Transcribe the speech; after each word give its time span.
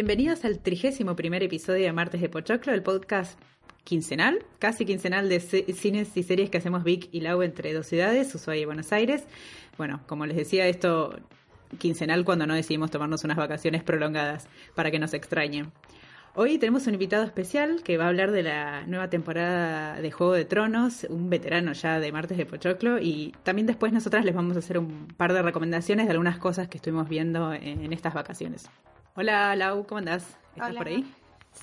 Bienvenidos 0.00 0.46
al 0.46 0.60
trigésimo 0.60 1.14
primer 1.14 1.42
episodio 1.42 1.84
de 1.84 1.92
Martes 1.92 2.22
de 2.22 2.30
Pochoclo, 2.30 2.72
el 2.72 2.82
podcast 2.82 3.38
quincenal, 3.84 4.46
casi 4.58 4.86
quincenal 4.86 5.28
de 5.28 5.40
cines 5.40 6.16
y 6.16 6.22
series 6.22 6.48
que 6.48 6.56
hacemos 6.56 6.84
Vic 6.84 7.10
y 7.12 7.20
Lau 7.20 7.42
entre 7.42 7.74
dos 7.74 7.86
ciudades, 7.86 8.34
Ushuaia 8.34 8.62
y 8.62 8.64
Buenos 8.64 8.94
Aires. 8.94 9.24
Bueno, 9.76 10.00
como 10.06 10.24
les 10.24 10.38
decía, 10.38 10.66
esto 10.68 11.20
quincenal 11.76 12.24
cuando 12.24 12.46
no 12.46 12.54
decidimos 12.54 12.90
tomarnos 12.90 13.24
unas 13.24 13.36
vacaciones 13.36 13.82
prolongadas 13.82 14.48
para 14.74 14.90
que 14.90 14.98
nos 14.98 15.12
extrañen. 15.12 15.70
Hoy 16.34 16.56
tenemos 16.56 16.86
un 16.86 16.94
invitado 16.94 17.24
especial 17.24 17.82
que 17.82 17.98
va 17.98 18.06
a 18.06 18.08
hablar 18.08 18.30
de 18.30 18.42
la 18.42 18.86
nueva 18.86 19.10
temporada 19.10 20.00
de 20.00 20.10
Juego 20.10 20.32
de 20.32 20.46
Tronos, 20.46 21.04
un 21.10 21.28
veterano 21.28 21.74
ya 21.74 22.00
de 22.00 22.10
Martes 22.10 22.38
de 22.38 22.46
Pochoclo, 22.46 22.98
y 23.00 23.34
también 23.42 23.66
después 23.66 23.92
nosotras 23.92 24.24
les 24.24 24.34
vamos 24.34 24.56
a 24.56 24.60
hacer 24.60 24.78
un 24.78 25.08
par 25.08 25.34
de 25.34 25.42
recomendaciones 25.42 26.06
de 26.06 26.12
algunas 26.12 26.38
cosas 26.38 26.68
que 26.68 26.78
estuvimos 26.78 27.06
viendo 27.06 27.52
en, 27.52 27.92
estas 27.92 28.14
vacaciones. 28.14 28.70
Hola 29.14 29.56
Lau, 29.56 29.86
¿cómo 29.86 29.98
andás? 29.98 30.38
¿Estás 30.54 30.76
por 30.76 30.86
ahí? 30.86 31.04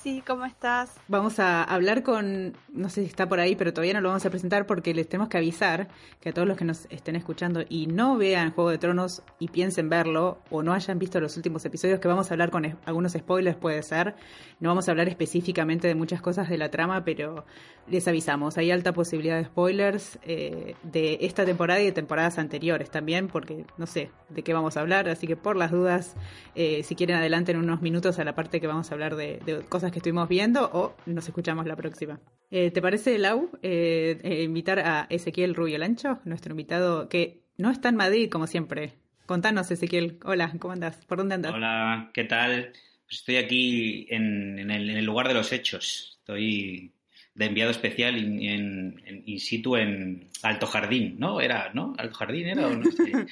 Sí, 0.04 0.24
¿cómo 0.26 0.46
estás? 0.46 0.96
Vamos 1.08 1.40
a 1.40 1.64
hablar 1.64 2.04
con, 2.04 2.56
no 2.72 2.88
sé 2.88 3.02
si 3.02 3.08
está 3.08 3.28
por 3.28 3.40
ahí, 3.40 3.56
pero 3.56 3.74
todavía 3.74 3.94
no 3.94 4.02
lo 4.02 4.10
vamos 4.10 4.26
a 4.26 4.30
presentar 4.30 4.68
porque 4.68 4.94
les 4.94 5.10
tenemos 5.10 5.28
que 5.28 5.38
avisar 5.38 5.88
que 6.22 6.30
a 6.30 6.34
todos 6.34 6.48
los 6.48 6.56
que 6.56 6.66
nos 6.66 6.86
estén 6.92 7.16
escuchando 7.16 7.66
y 7.68 7.88
no 7.88 8.16
vean 8.16 8.52
Juego 8.52 8.70
de 8.70 8.78
Tronos 8.78 9.23
y 9.40 9.48
piensen 9.48 9.90
verlo 9.90 10.38
o 10.52 10.62
no 10.62 10.73
hayan 10.73 11.00
visto 11.00 11.20
los 11.20 11.36
últimos 11.36 11.66
episodios, 11.66 12.00
que 12.00 12.08
vamos 12.08 12.30
a 12.30 12.36
hablar 12.36 12.52
con 12.52 12.78
algunos 12.86 13.14
spoilers, 13.14 13.58
puede 13.58 13.82
ser. 13.82 14.16
No 14.60 14.70
vamos 14.70 14.88
a 14.88 14.92
hablar 14.92 15.10
específicamente 15.10 15.88
de 15.88 15.96
muchas 15.96 16.22
cosas 16.22 16.48
de 16.48 16.58
la 16.58 16.70
trama, 16.70 17.04
pero 17.04 17.45
les 17.88 18.08
avisamos, 18.08 18.58
hay 18.58 18.70
alta 18.72 18.94
posibilidad 18.94 19.38
de 19.38 19.45
spoilers 19.45 20.20
eh, 20.23 20.75
de 20.84 21.18
esta 21.22 21.44
temporada 21.45 21.81
y 21.81 21.86
de 21.86 21.92
temporadas 21.92 22.38
anteriores 22.38 22.92
también, 22.92 23.28
porque 23.28 23.66
no 23.78 23.88
sé 23.88 24.12
de 24.30 24.44
qué 24.44 24.53
vamos 24.53 24.78
a 24.78 24.81
hablar, 24.81 25.09
así 25.09 25.25
que 25.25 25.36
por 25.36 25.56
las 25.56 25.72
dudas, 25.72 26.16
eh, 26.56 26.84
si 26.84 26.95
quieren 26.95 27.18
adelanten 27.18 27.58
unos 27.58 27.81
minutos 27.81 28.20
a 28.20 28.23
la 28.23 28.36
parte 28.36 28.62
que 28.62 28.68
vamos 28.68 28.92
a 28.92 28.94
hablar 28.94 29.16
de 29.16 29.66
cosas 29.70 29.87
que 29.92 30.00
estuvimos 30.00 30.28
viendo 30.30 30.70
o 30.74 30.96
nos 31.06 31.28
escuchamos 31.28 31.66
la 31.66 31.76
próxima. 31.76 32.20
Eh, 32.50 32.72
¿Te 32.72 32.82
parece, 32.82 33.18
Lau, 33.18 33.50
eh, 33.62 34.20
eh, 34.24 34.44
invitar 34.44 34.80
a 34.80 35.08
Ezequiel 35.10 35.56
Rubio 35.56 35.78
Lancho, 35.78 36.20
nuestro 36.24 36.52
invitado, 36.52 37.10
que 37.10 37.42
no 37.58 37.72
está 37.72 37.90
en 37.90 37.96
Madrid 37.96 38.30
como 38.30 38.48
siempre? 38.48 38.94
Contanos, 39.26 39.70
Ezequiel. 39.70 40.20
Hola, 40.24 40.54
¿cómo 40.60 40.74
andas? 40.74 41.06
¿Por 41.06 41.18
dónde 41.18 41.36
andas? 41.36 41.54
Hola, 41.54 42.12
¿qué 42.14 42.24
tal? 42.24 42.72
Pues 43.06 43.20
estoy 43.20 43.36
aquí 43.38 44.08
en, 44.10 44.72
el, 44.72 45.04
lugar 45.04 45.28
de 45.28 45.34
los 45.34 45.52
hechos. 45.52 46.18
Estoy 46.20 46.94
de 47.36 47.46
enviado 47.46 47.72
especial 47.72 48.18
in, 48.18 49.02
in, 49.26 49.40
situ 49.40 49.76
en 49.76 50.30
Alto 50.44 50.66
Jardín, 50.66 51.18
¿no? 51.20 51.42
Era, 51.42 51.72
¿no? 51.74 51.94
Alto 51.98 52.16
Jardín 52.16 52.48
era 52.48 52.68
o 52.68 52.76
no 52.76 52.90
sé. 52.90 53.28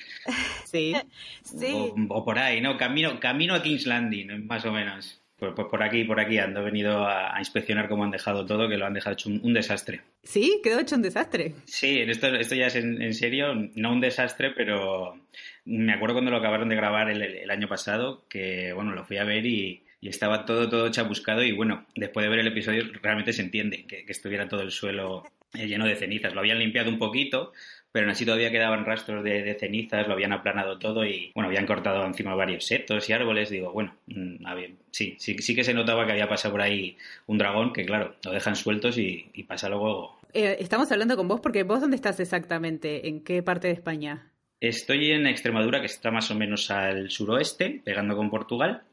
sí. 0.65 0.93
sí. 1.43 1.73
O, 2.09 2.25
por 2.25 2.37
ahí, 2.37 2.59
¿no? 2.59 2.77
Camino, 2.77 3.19
camino 3.19 3.55
a 3.55 3.63
King's 3.63 3.85
Landing, 3.85 4.45
más 4.45 4.65
o 4.65 4.71
menos. 4.71 5.24
Pues, 5.37 5.51
pues, 5.55 5.67
por 5.67 5.83
aquí, 5.83 6.03
por 6.05 6.19
aquí. 6.19 6.37
He 6.37 6.47
venido 6.47 7.05
a, 7.05 7.35
inspeccionar 7.39 7.89
cómo 7.89 8.03
han 8.03 8.11
dejado 8.11 8.45
todo, 8.45 8.69
que 8.69 8.77
lo 8.77 8.85
han 8.85 8.93
dejado 8.93 9.13
hecho 9.13 9.29
un, 9.29 9.53
desastre. 9.53 10.01
¿Sí? 10.23 10.61
¿Quedó 10.63 10.79
hecho 10.79 10.95
un 10.95 11.01
desastre? 11.01 11.55
Sí, 11.65 11.99
esto, 11.99 12.27
esto 12.27 12.55
ya 12.55 12.67
es 12.67 12.75
en, 12.75 13.13
serio, 13.13 13.53
no 13.75 13.91
un 13.91 14.01
desastre, 14.01 14.51
pero 14.51 15.19
me 15.65 15.93
acuerdo 15.93 16.15
cuando 16.15 16.31
lo 16.31 16.37
acabaron 16.37 16.69
de 16.69 16.75
grabar 16.75 17.09
el, 17.09 17.51
año 17.51 17.67
pasado, 17.67 18.25
que 18.29 18.71
bueno, 18.73 18.93
lo 18.93 19.03
fui 19.03 19.17
a 19.17 19.25
ver 19.25 19.45
y, 19.45 19.81
estaba 20.01 20.45
todo, 20.45 20.69
todo 20.69 20.91
chamuscado 20.91 21.41
y 21.41 21.51
bueno, 21.51 21.87
después 21.95 22.23
de 22.23 22.29
ver 22.29 22.37
el 22.37 22.47
episodio 22.47 22.83
realmente 23.01 23.33
se 23.33 23.41
entiende 23.41 23.87
que, 23.87 24.05
que 24.05 24.11
estuviera 24.11 24.47
todo 24.47 24.61
el 24.61 24.69
suelo 24.69 25.23
eh, 25.57 25.67
lleno 25.67 25.85
de 25.85 25.95
cenizas. 25.95 26.33
Lo 26.33 26.41
habían 26.41 26.59
limpiado 26.59 26.89
un 26.89 26.99
poquito, 26.99 27.53
pero 27.95 28.11
así 28.11 28.25
todavía 28.25 28.51
quedaban 28.51 28.83
rastros 28.83 29.23
de, 29.23 29.55
cenizas, 29.57 30.05
lo 30.05 30.15
habían 30.15 30.33
aplanado 30.33 30.77
todo 30.77 31.05
y, 31.05 31.31
bueno, 31.33 31.47
habían 31.47 31.65
cortado 31.65 32.05
encima 32.05 32.35
varios 32.35 32.65
setos 32.65 33.09
y 33.09 33.13
árboles. 33.13 33.49
Digo, 33.49 33.71
bueno, 33.71 33.95
mm, 34.07 34.43
sí, 34.91 35.15
sí, 35.17 35.37
sí 35.37 35.55
que 35.55 35.63
se 35.63 35.73
notaba 35.73 36.05
que 36.05 36.11
había 36.11 36.27
pasado 36.27 36.51
por 36.51 36.61
ahí 36.61 36.97
un 37.27 37.37
dragón, 37.37 37.71
que 37.71 37.85
claro, 37.85 38.17
lo 38.25 38.33
dejan 38.33 38.57
sueltos 38.57 38.97
y, 38.97 39.31
pasa 39.47 39.69
luego. 39.69 40.19
Eh, 40.33 40.57
estamos 40.59 40.91
hablando 40.91 41.15
con 41.15 41.29
vos 41.29 41.39
porque 41.39 41.63
vos 41.63 41.79
dónde 41.79 41.95
estás 41.95 42.19
exactamente, 42.19 43.07
en 43.07 43.23
qué 43.23 43.41
parte 43.41 43.69
de 43.69 43.75
España. 43.75 44.29
Estoy 44.59 45.11
en 45.11 45.25
Extremadura, 45.25 45.79
que 45.79 45.85
está 45.85 46.11
más 46.11 46.29
o 46.31 46.35
menos 46.35 46.69
al 46.71 47.09
suroeste, 47.09 47.81
pegando 47.81 48.17
con 48.17 48.29
Portugal, 48.29 48.83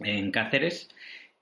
en 0.00 0.30
Cáceres. 0.30 0.90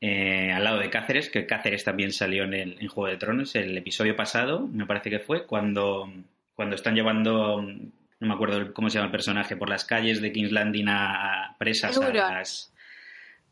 Eh, 0.00 0.53
al 0.53 0.62
lado 0.62 0.78
de 0.78 0.88
Cáceres, 0.88 1.31
que 1.31 1.47
Cáceres 1.47 1.82
también 1.82 2.12
salió 2.12 2.44
en, 2.44 2.54
el, 2.54 2.77
en 2.81 2.87
Juego 2.87 3.09
de 3.09 3.16
Tronos, 3.16 3.56
el 3.56 3.77
episodio 3.77 4.15
pasado, 4.15 4.69
me 4.69 4.87
parece 4.87 5.10
que 5.10 5.19
fue, 5.19 5.47
cuando 5.47 6.09
cuando 6.55 6.77
están 6.77 6.95
llevando, 6.95 7.63
no 7.63 8.29
me 8.29 8.35
acuerdo 8.35 8.73
cómo 8.73 8.91
se 8.91 8.95
llama 8.95 9.07
el 9.07 9.13
personaje, 9.13 9.57
por 9.57 9.69
las 9.69 9.85
calles 9.85 10.21
de 10.21 10.33
King's 10.33 10.53
Landing 10.53 10.89
a, 10.89 11.57
presas 11.59 11.97
Euron. 11.97 12.17
a 12.17 12.33
las... 12.39 12.73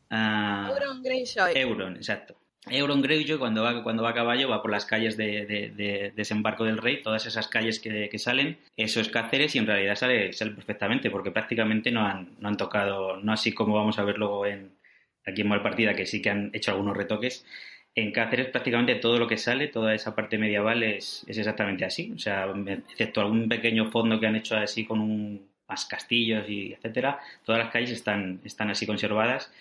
Euron 0.09 1.01
Greyjoy. 1.01 1.53
Euron, 1.55 1.95
exacto. 1.95 2.37
Euron 2.69 3.01
Greyjoy 3.01 3.39
cuando 3.39 3.63
va, 3.63 3.81
cuando 3.81 4.03
va 4.03 4.11
a 4.11 4.13
caballo 4.13 4.47
va 4.47 4.61
por 4.61 4.69
las 4.69 4.85
calles 4.85 5.17
de, 5.17 6.11
desembarco 6.15 6.63
del 6.63 6.77
rey, 6.77 7.01
todas 7.01 7.25
esas 7.25 7.47
calles 7.47 7.79
que, 7.79 8.19
salen, 8.19 8.59
eso 8.77 9.01
es 9.01 9.09
Cáceres 9.09 9.55
y 9.55 9.59
en 9.59 9.65
realidad 9.65 9.95
sale, 9.95 10.31
sale 10.33 10.51
perfectamente 10.51 11.09
porque 11.09 11.31
prácticamente 11.31 11.89
no 11.89 12.05
han, 12.05 12.35
no 12.39 12.49
han 12.49 12.57
tocado, 12.57 13.17
no 13.17 13.33
así 13.33 13.51
como 13.51 13.73
vamos 13.73 13.97
a 13.97 14.03
ver 14.03 14.17
luego 14.19 14.45
en, 14.45 14.73
aquí 15.25 15.41
en 15.41 15.47
Malpartida 15.47 15.95
que 15.95 16.05
sí 16.05 16.21
que 16.21 16.29
han 16.29 16.51
hecho 16.53 16.71
algunos 16.71 16.95
retoques, 16.95 17.45
en 17.95 18.11
Cáceres 18.11 18.47
prácticamente 18.47 18.95
todo 18.95 19.19
lo 19.19 19.27
que 19.27 19.37
sale, 19.37 19.67
toda 19.67 19.93
esa 19.93 20.15
parte 20.15 20.37
medieval 20.37 20.83
es, 20.83 21.25
exactamente 21.27 21.85
así. 21.85 22.11
O 22.15 22.19
sea, 22.19 22.47
excepto 22.89 23.21
algún 23.21 23.49
pequeño 23.49 23.91
fondo 23.91 24.19
que 24.19 24.27
han 24.27 24.35
hecho 24.35 24.55
así 24.55 24.85
con 24.85 24.99
un, 24.99 25.49
más 25.67 25.85
castillos 25.85 26.47
y 26.49 26.73
etcétera, 26.73 27.19
todas 27.45 27.59
las 27.63 27.71
calles 27.71 27.91
están, 27.91 28.41
están 28.43 28.69
así 28.69 28.85
conservadas 28.85 29.51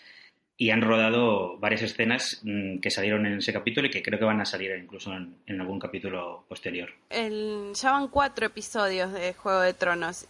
y 0.56 0.72
han 0.72 0.82
rodado 0.82 1.56
varias 1.56 1.80
escenas 1.80 2.40
mm, 2.42 2.80
que 2.80 2.90
salieron 2.90 3.24
en 3.24 3.38
ese 3.38 3.50
capítulo 3.50 3.86
y 3.86 3.90
que 3.90 4.02
creo 4.02 4.18
que 4.18 4.26
van 4.26 4.42
a 4.42 4.44
salir 4.44 4.70
incluso 4.76 5.10
en, 5.14 5.60
algún 5.60 5.78
capítulo 5.78 6.44
posterior. 6.48 6.90
El, 7.08 7.72
ya 7.74 7.92
van 7.92 8.08
cuatro 8.08 8.44
episodios 8.44 9.10
de 9.12 9.32
Juego 9.32 9.60
de 9.60 9.72
Tronos. 9.72 10.26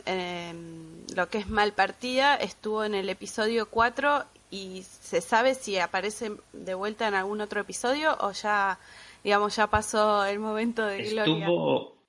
lo 1.17 1.29
que 1.29 1.39
es 1.39 1.49
Malpartida 1.49 2.37
estuvo 2.37 2.85
en 2.85 2.95
el 2.95 3.09
episodio 3.09 3.67
4 3.71 4.25
y 4.51 4.83
se 4.85 5.21
sabe 5.21 5.55
si 5.55 5.79
aparece 5.79 6.33
de 6.53 6.75
vuelta 6.75 7.07
en 7.09 7.15
algún 7.15 7.41
otro 7.41 7.61
episodio 7.61 8.17
o 8.21 8.33
ya, 8.33 8.79
digamos, 9.23 9.57
ya 9.57 9.69
pasó 9.69 10.25
el 10.25 10.39
momento 10.39 10.85
de 10.87 11.03
gloria. 11.11 11.47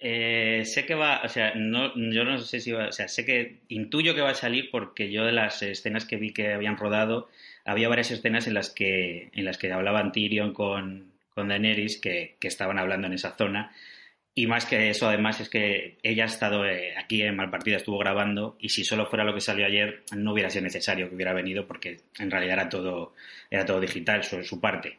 Eh, 0.03 0.63
sé 0.65 0.87
que 0.87 0.95
va, 0.95 1.21
o 1.23 1.29
sea, 1.29 1.53
no, 1.53 1.93
yo 1.95 2.23
no 2.23 2.39
sé 2.39 2.59
si 2.59 2.71
va, 2.71 2.87
o 2.87 2.91
sea, 2.91 3.07
sé 3.07 3.23
que 3.23 3.57
intuyo 3.69 4.15
que 4.15 4.21
va 4.21 4.31
a 4.31 4.35
salir 4.35 4.71
porque 4.71 5.11
yo 5.11 5.23
de 5.23 5.31
las 5.31 5.61
escenas 5.61 6.05
que 6.05 6.15
vi 6.15 6.33
que 6.33 6.53
habían 6.53 6.77
rodado, 6.77 7.29
había 7.65 7.87
varias 7.87 8.09
escenas 8.09 8.47
en 8.47 8.55
las 8.55 8.71
que, 8.71 9.29
en 9.33 9.45
las 9.45 9.59
que 9.59 9.71
hablaban 9.71 10.11
Tyrion 10.11 10.53
con, 10.53 11.11
con 11.35 11.49
Daenerys 11.49 12.01
que, 12.01 12.35
que 12.39 12.47
estaban 12.47 12.79
hablando 12.79 13.05
en 13.05 13.13
esa 13.13 13.37
zona 13.37 13.71
y 14.33 14.47
más 14.47 14.65
que 14.65 14.89
eso, 14.89 15.07
además, 15.07 15.41
es 15.41 15.49
que 15.49 15.97
ella 16.03 16.23
ha 16.23 16.27
estado 16.27 16.65
eh, 16.65 16.93
aquí 16.97 17.21
en 17.21 17.35
Malpartida, 17.35 17.77
estuvo 17.77 17.97
grabando, 17.97 18.55
y 18.59 18.69
si 18.69 18.85
solo 18.85 19.05
fuera 19.05 19.25
lo 19.25 19.33
que 19.33 19.41
salió 19.41 19.65
ayer, 19.65 20.03
no 20.15 20.31
hubiera 20.31 20.49
sido 20.49 20.63
necesario 20.63 21.09
que 21.09 21.15
hubiera 21.15 21.33
venido, 21.33 21.67
porque 21.67 21.99
en 22.17 22.31
realidad 22.31 22.53
era 22.53 22.69
todo, 22.69 23.13
era 23.49 23.65
todo 23.65 23.81
digital, 23.81 24.23
su, 24.23 24.43
su 24.43 24.61
parte. 24.61 24.97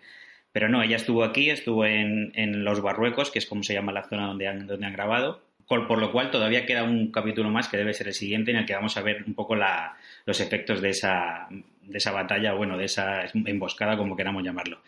Pero 0.52 0.68
no, 0.68 0.82
ella 0.82 0.96
estuvo 0.96 1.24
aquí, 1.24 1.48
estuvo 1.48 1.86
en, 1.86 2.32
en, 2.34 2.62
Los 2.62 2.82
Barruecos, 2.82 3.30
que 3.30 3.38
es 3.38 3.46
como 3.46 3.62
se 3.62 3.72
llama 3.72 3.92
la 3.92 4.06
zona 4.06 4.26
donde 4.26 4.48
han, 4.48 4.66
donde 4.66 4.86
han 4.86 4.92
grabado, 4.92 5.42
por, 5.66 5.98
lo 5.98 6.12
cual 6.12 6.30
todavía 6.30 6.66
queda 6.66 6.82
un 6.82 7.10
capítulo 7.10 7.48
más, 7.48 7.68
que 7.68 7.78
debe 7.78 7.94
ser 7.94 8.08
el 8.08 8.14
siguiente, 8.14 8.50
en 8.50 8.58
el 8.58 8.66
que 8.66 8.74
vamos 8.74 8.96
a 8.98 9.02
ver 9.02 9.24
un 9.26 9.32
poco 9.32 9.56
la, 9.56 9.96
los 10.26 10.40
efectos 10.40 10.82
de 10.82 10.90
esa, 10.90 11.48
de 11.50 11.96
esa 11.96 12.12
batalla, 12.12 12.52
bueno, 12.52 12.76
de 12.76 12.84
esa 12.84 13.24
emboscada, 13.32 13.96
como 13.96 14.14
queramos 14.14 14.42
llamarlo. 14.44 14.82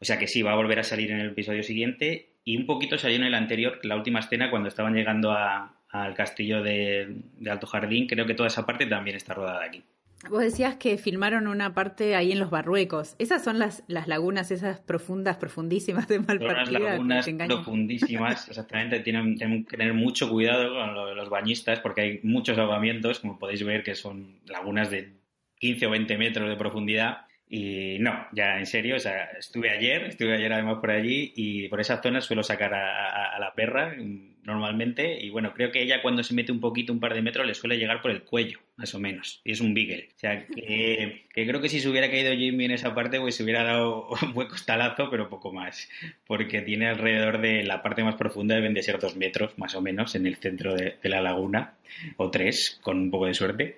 O 0.00 0.04
sea 0.04 0.18
que 0.18 0.28
sí, 0.28 0.42
va 0.42 0.52
a 0.52 0.56
volver 0.56 0.78
a 0.78 0.84
salir 0.84 1.10
en 1.10 1.18
el 1.18 1.30
episodio 1.30 1.64
siguiente 1.64 2.28
y 2.48 2.56
un 2.56 2.64
poquito 2.64 2.96
salió 2.96 3.18
en 3.18 3.24
el 3.24 3.34
anterior, 3.34 3.78
la 3.82 3.94
última 3.94 4.20
escena, 4.20 4.48
cuando 4.48 4.70
estaban 4.70 4.94
llegando 4.94 5.36
al 5.36 6.14
castillo 6.14 6.62
de, 6.62 7.16
Alto 7.46 7.66
Jardín. 7.66 8.06
Creo 8.06 8.24
que 8.24 8.32
toda 8.32 8.46
esa 8.46 8.64
parte 8.64 8.86
también 8.86 9.16
está 9.16 9.34
rodada 9.34 9.62
aquí. 9.62 9.82
Vos 10.30 10.40
decías 10.40 10.76
que 10.76 10.96
filmaron 10.96 11.46
una 11.46 11.74
parte 11.74 12.16
ahí 12.16 12.32
en 12.32 12.38
los 12.38 12.48
Barruecos. 12.48 13.16
Esas 13.18 13.44
son 13.44 13.58
las, 13.58 13.84
las 13.86 14.08
lagunas, 14.08 14.50
esas 14.50 14.80
profundas, 14.80 15.36
profundísimas 15.36 16.08
de 16.08 16.20
Malpartida. 16.20 16.64
Son 16.64 16.72
las 16.72 17.26
lagunas 17.26 17.28
profundísimas, 17.48 18.48
exactamente. 18.48 19.00
Tienen, 19.00 19.36
tienen, 19.36 19.66
que 19.66 19.76
tener 19.76 19.92
mucho 19.92 20.30
cuidado 20.30 20.72
con 20.72 21.16
los 21.16 21.28
bañistas 21.28 21.80
porque 21.80 22.00
hay 22.00 22.20
muchos 22.22 22.56
ahogamientos, 22.56 23.20
como 23.20 23.38
podéis 23.38 23.62
ver, 23.62 23.82
que 23.82 23.94
son 23.94 24.40
lagunas 24.46 24.90
de 24.90 25.12
15 25.58 25.86
o 25.86 25.90
20 25.90 26.16
metros 26.16 26.48
de 26.48 26.56
profundidad 26.56 27.27
y 27.50 27.98
no, 28.00 28.26
ya 28.32 28.58
en 28.58 28.66
serio, 28.66 28.96
o 28.96 28.98
sea, 28.98 29.24
estuve 29.38 29.70
ayer, 29.70 30.04
estuve 30.04 30.34
ayer 30.34 30.52
además 30.52 30.78
por 30.80 30.90
allí 30.90 31.32
y 31.34 31.68
por 31.68 31.80
esa 31.80 32.02
zona 32.02 32.20
suelo 32.20 32.42
sacar 32.42 32.74
a, 32.74 33.38
la 33.38 33.54
perra 33.54 33.96
normalmente 34.44 35.18
y 35.24 35.30
bueno, 35.30 35.54
creo 35.54 35.70
que 35.70 35.82
ella 35.82 36.02
cuando 36.02 36.22
se 36.22 36.34
mete 36.34 36.52
un 36.52 36.60
poquito, 36.60 36.92
un 36.92 37.00
par 37.00 37.14
de 37.14 37.22
metros, 37.22 37.46
le 37.46 37.54
suele 37.54 37.78
llegar 37.78 38.02
por 38.02 38.10
el 38.10 38.22
cuello, 38.22 38.58
más 38.76 38.94
o 38.94 38.98
menos, 38.98 39.40
y 39.44 39.52
es 39.52 39.60
un 39.62 39.72
beagle. 39.72 40.10
O 40.14 40.18
sea, 40.18 40.46
que, 40.46 41.24
creo 41.32 41.60
que 41.60 41.70
si 41.70 41.80
se 41.80 41.88
hubiera 41.88 42.10
caído 42.10 42.34
Jimmy 42.34 42.66
en 42.66 42.72
esa 42.72 42.94
parte, 42.94 43.18
pues 43.18 43.36
se 43.36 43.44
hubiera 43.44 43.62
dado 43.62 44.08
un 44.22 44.34
buen 44.34 44.48
costalazo, 44.48 45.08
pero 45.10 45.30
poco 45.30 45.52
más, 45.52 45.88
porque 46.26 46.60
tiene 46.60 46.88
alrededor 46.88 47.40
de 47.40 47.62
la 47.62 47.82
parte 47.82 48.04
más 48.04 48.16
profunda, 48.16 48.56
deben 48.56 48.74
de 48.74 48.82
ser 48.82 48.98
dos 48.98 49.16
metros, 49.16 49.56
más 49.56 49.74
o 49.74 49.80
menos, 49.80 50.14
en 50.14 50.26
el 50.26 50.36
centro 50.36 50.74
de, 50.74 50.96
de 51.02 51.08
la 51.08 51.22
laguna, 51.22 51.74
o 52.18 52.30
tres, 52.30 52.78
con 52.82 52.98
un 52.98 53.10
poco 53.10 53.26
de 53.26 53.34
suerte. 53.34 53.76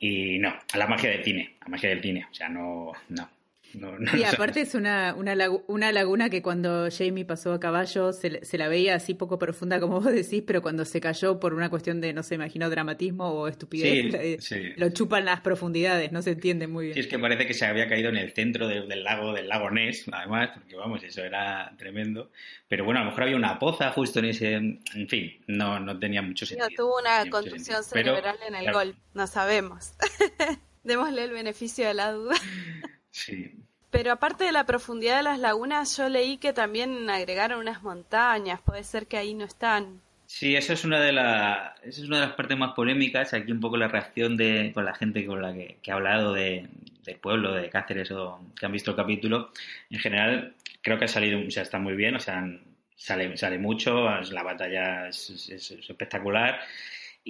Y 0.00 0.38
no, 0.38 0.54
a 0.72 0.78
la 0.78 0.86
magia 0.86 1.10
del 1.10 1.24
cine, 1.24 1.56
a 1.60 1.64
la 1.64 1.70
magia 1.70 1.88
del 1.90 2.02
cine, 2.02 2.26
o 2.30 2.34
sea, 2.34 2.48
no, 2.48 2.92
no. 3.08 3.28
Y 3.74 4.24
aparte 4.24 4.62
es 4.62 4.74
una, 4.74 5.14
una, 5.14 5.36
una, 5.66 5.92
laguna 5.92 6.30
que 6.30 6.40
cuando 6.40 6.88
Jamie 6.90 7.24
pasó 7.24 7.52
a 7.52 7.60
caballo 7.60 8.12
se, 8.12 8.44
se, 8.44 8.56
la 8.56 8.68
veía 8.68 8.94
así 8.94 9.12
poco 9.14 9.38
profunda 9.38 9.78
como 9.78 10.00
vos 10.00 10.12
decís, 10.12 10.42
pero 10.46 10.62
cuando 10.62 10.84
se 10.84 11.00
cayó 11.00 11.38
por 11.38 11.52
una 11.52 11.68
cuestión 11.68 12.00
de, 12.00 12.12
no 12.12 12.22
sé, 12.22 12.36
imagino 12.36 12.70
dramatismo 12.70 13.28
o 13.28 13.46
estupidez, 13.46 14.50
lo 14.76 14.90
chupan 14.90 15.26
las 15.26 15.40
profundidades, 15.40 16.12
no 16.12 16.22
se 16.22 16.32
entiende 16.32 16.66
muy 16.66 16.86
bien. 16.86 16.94
Sí, 16.94 17.00
es 17.00 17.06
que 17.08 17.18
parece 17.18 17.46
que 17.46 17.54
se 17.54 17.66
había 17.66 17.88
caído 17.88 18.08
en 18.08 18.16
el 18.16 18.32
centro 18.32 18.68
del 18.68 19.04
lago, 19.04 19.34
del 19.34 19.48
lago 19.48 19.70
Ness, 19.70 20.06
además, 20.10 20.50
porque 20.54 20.74
vamos, 20.74 21.02
eso 21.02 21.22
era 21.22 21.74
tremendo. 21.76 22.30
Pero 22.68 22.84
bueno, 22.84 23.00
a 23.00 23.04
lo 23.04 23.10
mejor 23.10 23.24
había 23.24 23.36
una 23.36 23.58
poza 23.58 23.90
justo 23.92 24.18
en 24.20 24.24
ese, 24.26 24.54
en 24.54 25.08
fin, 25.08 25.40
no, 25.46 25.78
no 25.78 25.98
tenía 25.98 26.22
mucho 26.22 26.46
sentido. 26.46 26.68
No, 26.70 26.76
tuvo 26.76 26.98
una 26.98 27.28
contusión 27.30 27.84
cerebral 27.84 28.36
en 28.46 28.54
el 28.54 28.72
gol, 28.72 28.96
no 29.14 29.26
sabemos. 29.26 29.92
Démosle 30.84 31.24
el 31.24 31.32
beneficio 31.32 31.86
de 31.86 31.94
la 31.94 32.12
duda. 32.12 32.34
Sí. 33.18 33.52
Pero 33.90 34.12
aparte 34.12 34.44
de 34.44 34.52
la 34.52 34.64
profundidad 34.64 35.16
de 35.16 35.22
las 35.22 35.38
lagunas, 35.38 35.96
yo 35.96 36.08
leí 36.08 36.36
que 36.36 36.52
también 36.52 37.08
agregaron 37.10 37.60
unas 37.60 37.82
montañas. 37.82 38.60
Puede 38.60 38.84
ser 38.84 39.06
que 39.06 39.16
ahí 39.16 39.34
no 39.34 39.44
están. 39.44 40.00
Sí, 40.26 40.54
esa 40.54 40.74
es 40.74 40.84
una 40.84 41.00
de, 41.00 41.12
la, 41.12 41.74
esa 41.82 42.02
es 42.02 42.06
una 42.06 42.20
de 42.20 42.26
las 42.26 42.36
partes 42.36 42.56
más 42.58 42.74
polémicas. 42.74 43.32
Aquí 43.32 43.50
un 43.50 43.60
poco 43.60 43.78
la 43.78 43.88
reacción 43.88 44.36
de 44.36 44.72
con 44.74 44.84
la 44.84 44.94
gente 44.94 45.24
con 45.24 45.40
la 45.40 45.54
que, 45.54 45.78
ha 45.90 45.94
hablado 45.94 46.34
de, 46.34 46.68
del 47.04 47.16
pueblo, 47.16 47.54
de 47.54 47.70
Cáceres 47.70 48.10
o 48.10 48.38
que 48.54 48.66
han 48.66 48.72
visto 48.72 48.90
el 48.90 48.96
capítulo. 48.96 49.52
En 49.88 49.98
general, 49.98 50.54
creo 50.82 50.98
que 50.98 51.06
ha 51.06 51.08
salido, 51.08 51.40
o 51.46 51.50
sea, 51.50 51.62
está 51.62 51.78
muy 51.78 51.94
bien. 51.94 52.14
O 52.14 52.20
sea, 52.20 52.46
sale, 52.94 53.36
sale 53.38 53.58
mucho, 53.58 54.10
la 54.20 54.42
batalla 54.42 55.08
es 55.08 55.48
espectacular 55.50 56.60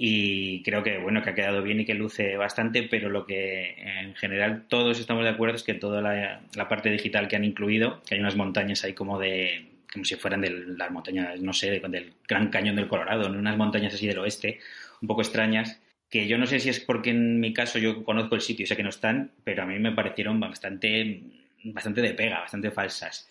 y 0.01 0.63
creo 0.63 0.81
que 0.81 0.97
bueno 0.97 1.21
que 1.21 1.31
ha 1.31 1.35
quedado 1.35 1.61
bien 1.61 1.81
y 1.81 1.85
que 1.85 1.93
luce 1.93 2.37
bastante 2.37 2.83
pero 2.83 3.09
lo 3.09 3.25
que 3.25 3.75
en 3.77 4.15
general 4.15 4.63
todos 4.69 4.97
estamos 4.97 5.25
de 5.25 5.31
acuerdo 5.31 5.57
es 5.57 5.63
que 5.63 5.73
toda 5.73 6.01
la, 6.01 6.69
parte 6.69 6.89
digital 6.89 7.27
que 7.27 7.35
han 7.35 7.43
incluido 7.43 8.01
que 8.07 8.15
hay 8.15 8.21
unas 8.21 8.37
montañas 8.37 8.85
ahí 8.85 8.93
como 8.93 9.19
de 9.19 9.65
como 9.91 10.05
si 10.05 10.15
fueran 10.15 10.39
de 10.39 10.51
las 10.51 10.89
montañas 10.89 11.41
no 11.41 11.51
sé 11.51 11.69
del 11.69 12.13
Gran 12.25 12.47
Cañón 12.47 12.77
del 12.77 12.87
Colorado 12.87 13.27
unas 13.27 13.57
montañas 13.57 13.93
así 13.93 14.07
del 14.07 14.19
oeste 14.19 14.59
un 15.01 15.09
poco 15.09 15.21
extrañas 15.21 15.81
que 16.09 16.29
yo 16.29 16.37
no 16.37 16.45
sé 16.45 16.61
si 16.61 16.69
es 16.69 16.79
porque 16.79 17.09
en 17.09 17.41
mi 17.41 17.51
caso 17.51 17.77
yo 17.77 18.05
conozco 18.05 18.35
el 18.35 18.41
sitio 18.41 18.63
y 18.63 18.67
sé 18.67 18.77
que 18.77 18.83
no 18.83 18.89
están 18.89 19.31
pero 19.43 19.63
a 19.63 19.65
mí 19.65 19.79
me 19.79 19.91
parecieron 19.91 20.39
bastante 20.39 21.23
bastante 21.65 22.01
de 22.01 22.13
pega 22.13 22.39
bastante 22.39 22.71
falsas. 22.71 23.29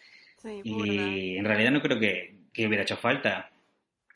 Y 0.62 1.36
en 1.36 1.44
realidad 1.46 1.72
no 1.72 1.80
creo 1.80 1.98
que, 1.98 2.34
que 2.52 2.66
hubiera 2.66 2.84
hecho 2.84 2.96
falta 2.96 3.50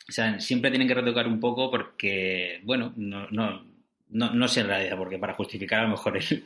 o 0.08 0.12
sea, 0.12 0.40
siempre 0.40 0.70
tienen 0.70 0.88
que 0.88 0.94
retocar 0.94 1.26
un 1.26 1.40
poco 1.40 1.70
porque, 1.70 2.60
bueno, 2.64 2.92
no, 2.96 3.28
no, 3.30 3.64
no, 4.10 4.34
no 4.34 4.48
sé 4.48 4.60
en 4.60 4.68
realidad, 4.68 4.96
porque 4.96 5.18
para 5.18 5.34
justificar 5.34 5.80
a 5.80 5.84
lo 5.84 5.90
mejor 5.90 6.16
el, 6.16 6.44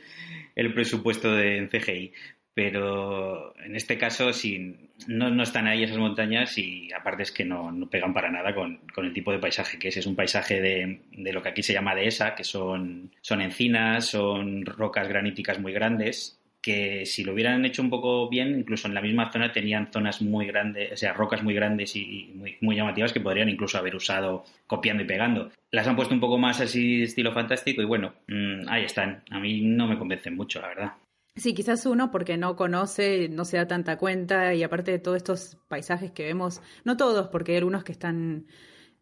el 0.55 0.73
presupuesto 0.73 1.31
de 1.31 1.67
CGI. 1.69 2.13
Pero 2.53 3.55
en 3.59 3.75
este 3.75 3.99
caso, 3.99 4.33
sí, 4.33 4.75
no, 5.07 5.29
no, 5.29 5.43
están 5.43 5.67
ahí 5.67 5.83
esas 5.83 5.99
montañas 5.99 6.57
y 6.57 6.91
aparte 6.91 7.21
es 7.21 7.31
que 7.31 7.45
no, 7.45 7.71
no 7.71 7.87
pegan 7.87 8.15
para 8.15 8.31
nada 8.31 8.55
con, 8.55 8.79
con, 8.95 9.05
el 9.05 9.13
tipo 9.13 9.31
de 9.31 9.37
paisaje 9.37 9.77
que 9.77 9.89
es. 9.89 9.97
Es 9.97 10.07
un 10.07 10.15
paisaje 10.15 10.59
de, 10.59 11.01
de, 11.11 11.33
lo 11.33 11.43
que 11.43 11.49
aquí 11.49 11.61
se 11.61 11.73
llama 11.73 11.93
dehesa, 11.93 12.33
que 12.33 12.43
son, 12.43 13.11
son 13.21 13.41
encinas, 13.41 14.07
son 14.07 14.65
rocas 14.65 15.07
graníticas 15.07 15.59
muy 15.59 15.71
grandes 15.71 16.36
que 16.67 17.05
si 17.05 17.23
lo 17.23 17.31
hubieran 17.31 17.63
hecho 17.63 17.81
un 17.81 17.89
poco 17.89 18.27
bien, 18.27 18.59
incluso 18.59 18.89
en 18.89 18.93
la 18.93 18.99
misma 18.99 19.31
zona 19.31 19.53
tenían 19.53 19.89
zonas 19.89 20.21
muy 20.21 20.45
grandes, 20.47 20.91
o 20.91 20.97
sea, 20.97 21.13
rocas 21.13 21.41
muy 21.41 21.53
grandes 21.53 21.95
y 21.95 22.57
muy, 22.59 22.75
llamativas 22.75 23.13
que 23.13 23.21
podrían 23.21 23.47
incluso 23.47 23.77
haber 23.77 23.95
usado 23.95 24.43
copiando 24.67 25.01
y 25.01 25.05
pegando. 25.05 25.49
Las 25.71 25.87
han 25.87 25.95
puesto 25.95 26.13
un 26.13 26.19
poco 26.19 26.37
más 26.37 26.59
así 26.59 27.03
estilo 27.03 27.31
fantástico 27.31 27.81
y 27.81 27.85
bueno, 27.85 28.15
mm, 28.27 28.67
ahí 28.67 28.83
están. 28.83 29.23
A 29.31 29.39
mí 29.39 29.61
no 29.61 29.87
me 29.87 29.97
convencen 29.97 30.35
mucho, 30.35 30.59
la 30.59 30.67
verdad. 30.67 30.91
Sí, 31.37 31.53
quizás 31.53 31.85
uno 31.85 32.11
porque 32.11 32.35
no 32.35 32.57
conoce, 32.57 33.29
no 33.29 33.45
se 33.45 33.55
da 33.55 33.65
tanta 33.65 33.97
cuenta 33.97 34.53
y 34.53 34.61
aparte 34.61 34.91
de 34.91 34.99
todos 34.99 35.15
estos 35.15 35.57
paisajes 35.69 36.11
que 36.11 36.25
vemos, 36.25 36.61
no 36.83 36.97
todos, 36.97 37.29
porque 37.29 37.53
hay 37.53 37.59
algunos 37.59 37.85
que 37.85 37.93
están 37.93 38.45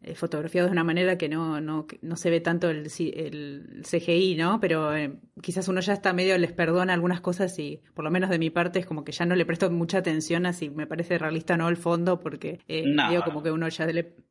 eh, 0.02 0.14
fotografiados 0.14 0.70
de 0.70 0.72
una 0.72 0.84
manera 0.84 1.16
que 1.18 1.28
no, 1.28 1.60
no, 1.60 1.86
no 2.02 2.16
se 2.16 2.30
ve 2.30 2.40
tanto 2.40 2.70
el, 2.70 2.88
el 2.98 3.82
CGI, 3.82 4.36
¿no? 4.36 4.60
Pero 4.60 4.94
eh, 4.94 5.14
quizás 5.42 5.68
uno 5.68 5.80
ya 5.80 5.94
está 5.94 6.12
medio, 6.12 6.36
les 6.38 6.52
perdona 6.52 6.92
algunas 6.92 7.20
cosas 7.20 7.58
y 7.58 7.80
por 7.94 8.04
lo 8.04 8.10
menos 8.10 8.30
de 8.30 8.38
mi 8.38 8.50
parte 8.50 8.78
es 8.78 8.86
como 8.86 9.04
que 9.04 9.12
ya 9.12 9.24
no 9.24 9.34
le 9.34 9.46
presto 9.46 9.70
mucha 9.70 9.98
atención 9.98 10.46
a 10.46 10.52
si 10.52 10.70
me 10.70 10.86
parece 10.86 11.18
realista 11.18 11.54
o 11.54 11.56
no 11.56 11.68
el 11.68 11.76
fondo, 11.76 12.20
porque 12.20 12.60
eh, 12.68 12.84
digo 13.08 13.22
como 13.24 13.42
que 13.42 13.50
uno 13.50 13.68
ya 13.68 13.86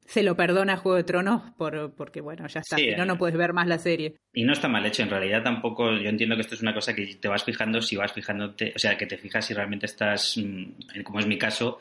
se 0.05 0.23
lo 0.23 0.37
perdona 0.37 0.73
a 0.73 0.77
Juego 0.77 0.97
de 0.97 1.03
Tronos 1.03 1.41
por, 1.57 1.93
porque, 1.95 2.21
bueno, 2.21 2.47
ya 2.47 2.59
está, 2.59 2.75
si 2.77 2.91
no, 2.91 3.05
no 3.05 3.17
puedes 3.17 3.35
ver 3.35 3.53
más 3.53 3.67
la 3.67 3.79
serie. 3.79 4.15
Y 4.33 4.43
no 4.43 4.53
está 4.53 4.67
mal 4.67 4.85
hecho, 4.85 5.01
en 5.01 5.09
realidad 5.09 5.41
tampoco, 5.43 5.91
yo 5.93 6.09
entiendo 6.09 6.35
que 6.35 6.41
esto 6.41 6.55
es 6.55 6.61
una 6.61 6.73
cosa 6.73 6.93
que 6.93 7.15
te 7.15 7.27
vas 7.27 7.43
fijando 7.43 7.81
si 7.81 7.95
vas 7.95 8.13
fijándote, 8.13 8.71
o 8.75 8.79
sea, 8.79 8.97
que 8.97 9.07
te 9.07 9.17
fijas 9.17 9.45
si 9.45 9.53
realmente 9.53 9.87
estás, 9.87 10.37
mm, 10.37 11.01
como 11.03 11.19
es 11.19 11.27
mi 11.27 11.37
caso, 11.37 11.79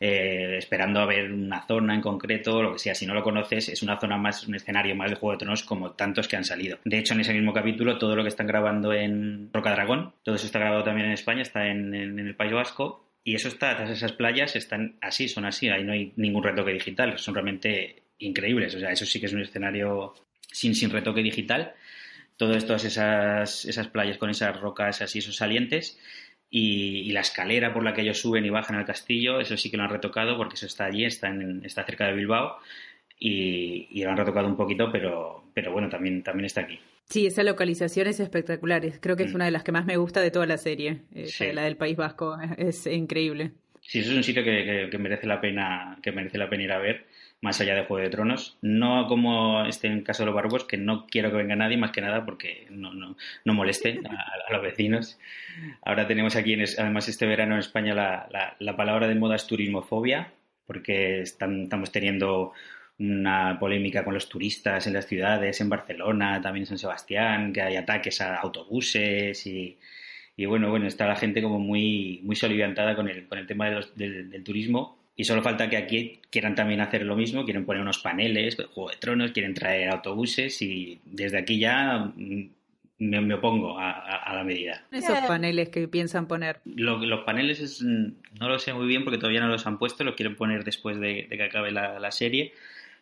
eh, 0.00 0.56
esperando 0.58 1.00
a 1.00 1.06
ver 1.06 1.32
una 1.32 1.66
zona 1.66 1.94
en 1.94 2.00
concreto, 2.00 2.62
lo 2.62 2.72
que 2.72 2.78
sea. 2.78 2.94
Si 2.94 3.06
no 3.06 3.14
lo 3.14 3.22
conoces, 3.26 3.68
es 3.68 3.82
una 3.82 3.98
zona 3.98 4.16
más, 4.16 4.46
un 4.46 4.54
escenario 4.54 4.94
más 4.94 5.10
de 5.10 5.16
Juego 5.16 5.32
de 5.32 5.38
Tronos 5.38 5.64
como 5.64 5.90
tantos 5.90 6.28
que 6.28 6.36
han 6.36 6.44
salido. 6.44 6.78
De 6.84 6.96
hecho, 6.96 7.14
en 7.14 7.20
ese 7.20 7.32
mismo 7.32 7.52
capítulo, 7.52 7.98
todo 7.98 8.14
lo 8.14 8.22
que 8.22 8.28
están 8.28 8.46
grabando 8.46 8.92
en 8.92 9.50
Roca 9.52 9.72
Dragón, 9.72 10.12
todo 10.22 10.36
eso 10.36 10.46
está 10.46 10.60
grabado 10.60 10.84
también 10.84 11.08
en 11.08 11.12
España, 11.12 11.42
está 11.42 11.66
en, 11.66 11.92
el 11.92 12.36
País 12.36 12.52
Vasco. 12.52 13.04
Y 13.24 13.34
eso 13.34 13.48
está, 13.48 13.74
todas 13.74 13.90
esas 13.90 14.12
playas 14.12 14.54
están 14.54 14.94
así, 15.00 15.26
son 15.26 15.44
así, 15.44 15.68
ahí 15.68 15.82
no 15.82 15.92
hay 15.92 16.12
ningún 16.14 16.44
retoque 16.44 16.72
digital, 16.72 17.18
son 17.18 17.34
realmente 17.34 18.04
increíbles. 18.20 18.76
O 18.76 18.78
sea, 18.78 18.92
eso 18.92 19.04
sí 19.04 19.18
que 19.18 19.26
es 19.26 19.32
un 19.32 19.42
escenario 19.42 20.14
sin, 20.52 20.76
sin 20.76 20.90
retoque 20.90 21.22
digital. 21.22 21.74
Todas 22.36 22.84
esas, 22.84 23.64
esas 23.64 23.88
playas 23.88 24.18
con 24.18 24.30
esas 24.30 24.60
rocas 24.60 25.02
así, 25.02 25.18
esos 25.18 25.34
salientes 25.34 25.98
y, 26.50 27.10
la 27.12 27.20
escalera 27.20 27.72
por 27.72 27.82
la 27.82 27.92
que 27.92 28.02
ellos 28.02 28.20
suben 28.20 28.44
y 28.44 28.50
bajan 28.50 28.76
al 28.76 28.84
castillo, 28.84 29.40
eso 29.40 29.56
sí 29.56 29.70
que 29.70 29.76
lo 29.76 29.84
han 29.84 29.90
retocado 29.90 30.36
porque 30.36 30.54
eso 30.54 30.66
está 30.66 30.84
allí, 30.84 31.04
está, 31.04 31.28
en, 31.28 31.64
está 31.64 31.84
cerca 31.84 32.06
de 32.06 32.14
Bilbao 32.14 32.58
y, 33.18 34.02
lo 34.02 34.10
han 34.10 34.16
retocado 34.16 34.46
un 34.46 34.56
poquito, 34.56 34.90
pero, 34.90 35.44
pero 35.54 35.72
bueno, 35.72 35.88
también, 35.88 36.22
también 36.22 36.46
está 36.46 36.62
aquí. 36.62 36.78
Sí, 37.04 37.26
esa 37.26 37.42
localización 37.42 38.08
es 38.08 38.20
espectacular. 38.20 38.82
Creo 39.00 39.16
que 39.16 39.24
es 39.24 39.32
mm. 39.32 39.36
una 39.36 39.44
de 39.44 39.52
las 39.52 39.62
que 39.62 39.72
más 39.72 39.86
me 39.86 39.96
gusta 39.96 40.20
de 40.20 40.30
toda 40.30 40.46
la 40.46 40.58
serie. 40.58 41.02
Eh, 41.14 41.52
la 41.52 41.62
del 41.62 41.76
País 41.76 41.96
Vasco 41.96 42.36
es 42.58 42.86
increíble. 42.86 43.52
Sí, 43.80 44.00
eso 44.00 44.10
es 44.10 44.16
un 44.16 44.24
sitio 44.24 44.42
que, 44.42 44.88
que, 44.90 44.98
merece 44.98 45.28
la 45.28 45.40
pena 45.40 45.98
que 46.02 46.10
merece 46.10 46.38
la 46.38 46.50
pena 46.50 46.64
ir 46.64 46.72
a 46.72 46.78
ver 46.78 47.06
más 47.40 47.60
allá 47.60 47.76
de 47.76 47.84
Juego 47.84 48.02
de 48.02 48.10
Tronos. 48.10 48.58
No 48.60 49.06
como 49.06 49.64
este 49.64 49.86
en 49.86 50.02
caso 50.02 50.22
de 50.22 50.26
los 50.26 50.34
barbos, 50.34 50.64
que 50.64 50.76
no 50.76 51.06
quiero 51.06 51.30
que 51.30 51.36
venga 51.36 51.54
nadie 51.54 51.76
más 51.76 51.92
que 51.92 52.00
nada 52.00 52.24
porque 52.24 52.66
no, 52.70 52.92
no, 52.92 53.16
no 53.44 53.54
moleste 53.54 54.00
a, 54.04 54.52
los 54.52 54.62
vecinos. 54.62 55.20
Ahora 55.82 56.08
tenemos 56.08 56.34
aquí, 56.34 56.56
además 56.78 57.08
este 57.08 57.26
verano 57.26 57.54
en 57.54 57.60
España, 57.60 57.94
la, 57.94 58.56
la, 58.58 58.76
palabra 58.76 59.06
de 59.06 59.14
moda 59.14 59.36
es 59.36 59.46
turismofobia, 59.46 60.32
porque 60.66 61.20
estamos 61.20 61.92
teniendo 61.92 62.52
una 62.98 63.58
polémica 63.58 64.04
con 64.04 64.14
los 64.14 64.28
turistas 64.28 64.86
en 64.86 64.94
las 64.94 65.06
ciudades, 65.06 65.60
en 65.60 65.68
Barcelona, 65.68 66.40
también 66.40 66.62
en 66.62 66.66
San 66.66 66.78
Sebastián, 66.78 67.52
que 67.52 67.62
hay 67.62 67.76
ataques 67.76 68.20
a 68.20 68.36
autobuses 68.36 69.46
y, 69.46 69.76
y 70.36 70.46
bueno, 70.46 70.70
bueno, 70.70 70.86
está 70.86 71.06
la 71.06 71.16
gente 71.16 71.42
como 71.42 71.58
muy, 71.58 72.20
muy 72.24 72.36
soliviantada 72.36 72.96
con 72.96 73.08
el, 73.08 73.26
con 73.26 73.38
el 73.38 73.46
tema 73.46 73.70
del 73.70 74.44
turismo 74.44 74.96
y 75.18 75.24
solo 75.24 75.42
falta 75.42 75.70
que 75.70 75.78
aquí 75.78 76.20
quieran 76.30 76.54
también 76.54 76.80
hacer 76.80 77.02
lo 77.02 77.16
mismo, 77.16 77.44
quieren 77.44 77.64
poner 77.64 77.80
unos 77.80 77.98
paneles, 77.98 78.56
Juego 78.74 78.90
de 78.90 78.96
Tronos, 78.96 79.32
quieren 79.32 79.54
traer 79.54 79.88
autobuses 79.88 80.60
y 80.60 81.00
desde 81.06 81.38
aquí 81.38 81.58
ya 81.58 82.12
mm, 82.14 82.50
me, 82.98 83.34
opongo 83.34 83.78
a, 83.78 84.34
la 84.34 84.44
medida. 84.44 84.84
Esos 84.92 85.18
paneles 85.20 85.70
que 85.70 85.88
piensan 85.88 86.28
poner. 86.28 86.60
los 86.66 87.24
paneles 87.24 87.60
es, 87.60 87.82
mm, 87.82 88.38
no 88.38 88.48
lo 88.48 88.58
sé 88.58 88.74
muy 88.74 88.86
bien 88.86 89.04
porque 89.04 89.18
todavía 89.18 89.40
no 89.40 89.48
los 89.48 89.66
han 89.66 89.78
puesto, 89.78 90.04
lo 90.04 90.14
quieren 90.14 90.36
poner 90.36 90.64
después 90.64 91.00
de, 91.00 91.26
que 91.30 91.42
acabe 91.42 91.70
la, 91.70 92.10
serie. 92.10 92.52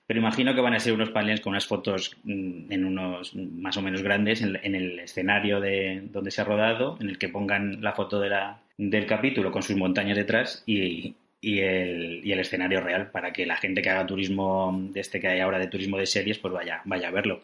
Pero 0.07 0.21
imagino 0.21 0.55
que 0.55 0.61
van 0.61 0.75
a 0.75 0.81
ser 0.81 0.93
unos 0.93 1.11
paneles 1.11 1.41
con 1.41 1.53
unas 1.53 1.67
fotos 1.67 2.17
mm, 2.25 2.71
en 2.71 2.85
unos 2.85 3.35
más 3.35 3.77
o 3.77 3.83
menos 3.83 4.03
grandes 4.03 4.43
en, 4.43 4.75
el 4.75 4.99
escenario 4.99 5.61
de 5.61 6.03
donde 6.13 6.31
se 6.31 6.43
ha 6.43 6.45
rodado, 6.45 6.99
en 7.01 7.09
el 7.09 7.19
que 7.19 7.29
pongan 7.29 7.83
la 7.83 7.93
foto 7.93 8.21
de 8.21 8.29
la, 8.29 8.61
del 8.77 9.07
capítulo 9.07 9.51
con 9.51 9.63
sus 9.63 9.77
montañas 9.77 10.17
detrás 10.17 10.63
y, 10.67 11.15
y 11.41 11.61
el, 11.61 12.21
y 12.25 12.33
el 12.33 12.41
escenario 12.41 12.81
real 12.81 13.11
para 13.11 13.33
que 13.33 13.47
la 13.47 13.57
gente 13.57 13.83
que 13.83 13.91
haga 13.91 14.07
turismo 14.07 14.79
de 14.93 15.01
este 15.01 15.21
que 15.21 15.29
hay 15.29 15.41
ahora 15.41 15.59
de 15.59 15.69
turismo 15.69 15.99
de 15.99 16.07
series 16.07 16.39
pues 16.39 16.53
vaya, 16.53 16.83
vaya 16.85 17.09
a 17.09 17.13
verlo. 17.13 17.43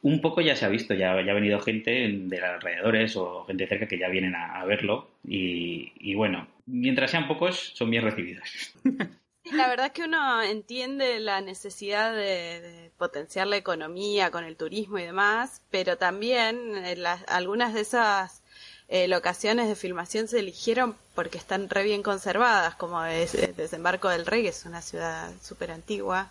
Un 0.00 0.20
poco 0.20 0.40
ya 0.40 0.54
se 0.54 0.64
ha 0.64 0.68
visto, 0.68 0.94
ya, 0.94 1.20
ya 1.22 1.32
ha 1.32 1.34
venido 1.34 1.58
gente 1.60 1.90
de 2.08 2.40
alrededores 2.40 3.16
o 3.16 3.44
gente 3.46 3.66
cerca 3.66 3.88
que 3.88 3.98
ya 3.98 4.08
vienen 4.08 4.34
a, 4.36 4.64
verlo 4.64 5.10
y, 5.26 5.92
y, 5.98 6.14
bueno, 6.14 6.46
mientras 6.66 7.10
sean 7.10 7.26
pocos 7.26 7.72
son 7.74 7.90
bien 7.90 8.04
recibidos. 8.04 8.74
La 9.52 9.68
verdad 9.68 9.86
es 9.86 9.92
que 9.92 10.02
uno 10.02 10.42
entiende 10.42 11.20
la 11.20 11.40
necesidad 11.40 12.12
de, 12.14 12.90
potenciar 12.98 13.46
la 13.46 13.56
economía 13.56 14.30
con 14.30 14.44
el 14.44 14.56
turismo 14.56 14.98
y 14.98 15.04
demás, 15.04 15.62
pero 15.70 15.96
también 15.96 16.84
eh, 16.84 16.96
las, 16.96 17.22
algunas 17.28 17.74
de 17.74 17.80
esas 17.80 18.42
eh, 18.88 19.06
locaciones 19.08 19.68
de 19.68 19.76
filmación 19.76 20.28
se 20.28 20.40
eligieron 20.40 20.96
porque 21.14 21.38
están 21.38 21.70
re 21.70 21.84
bien 21.84 22.02
conservadas, 22.02 22.74
como 22.74 23.02
es 23.04 23.34
el 23.34 23.54
Desembarco 23.54 24.08
del 24.08 24.26
Rey, 24.26 24.42
que 24.42 24.48
es 24.48 24.64
una 24.64 24.82
ciudad 24.82 25.30
súper 25.42 25.70
antigua. 25.70 26.30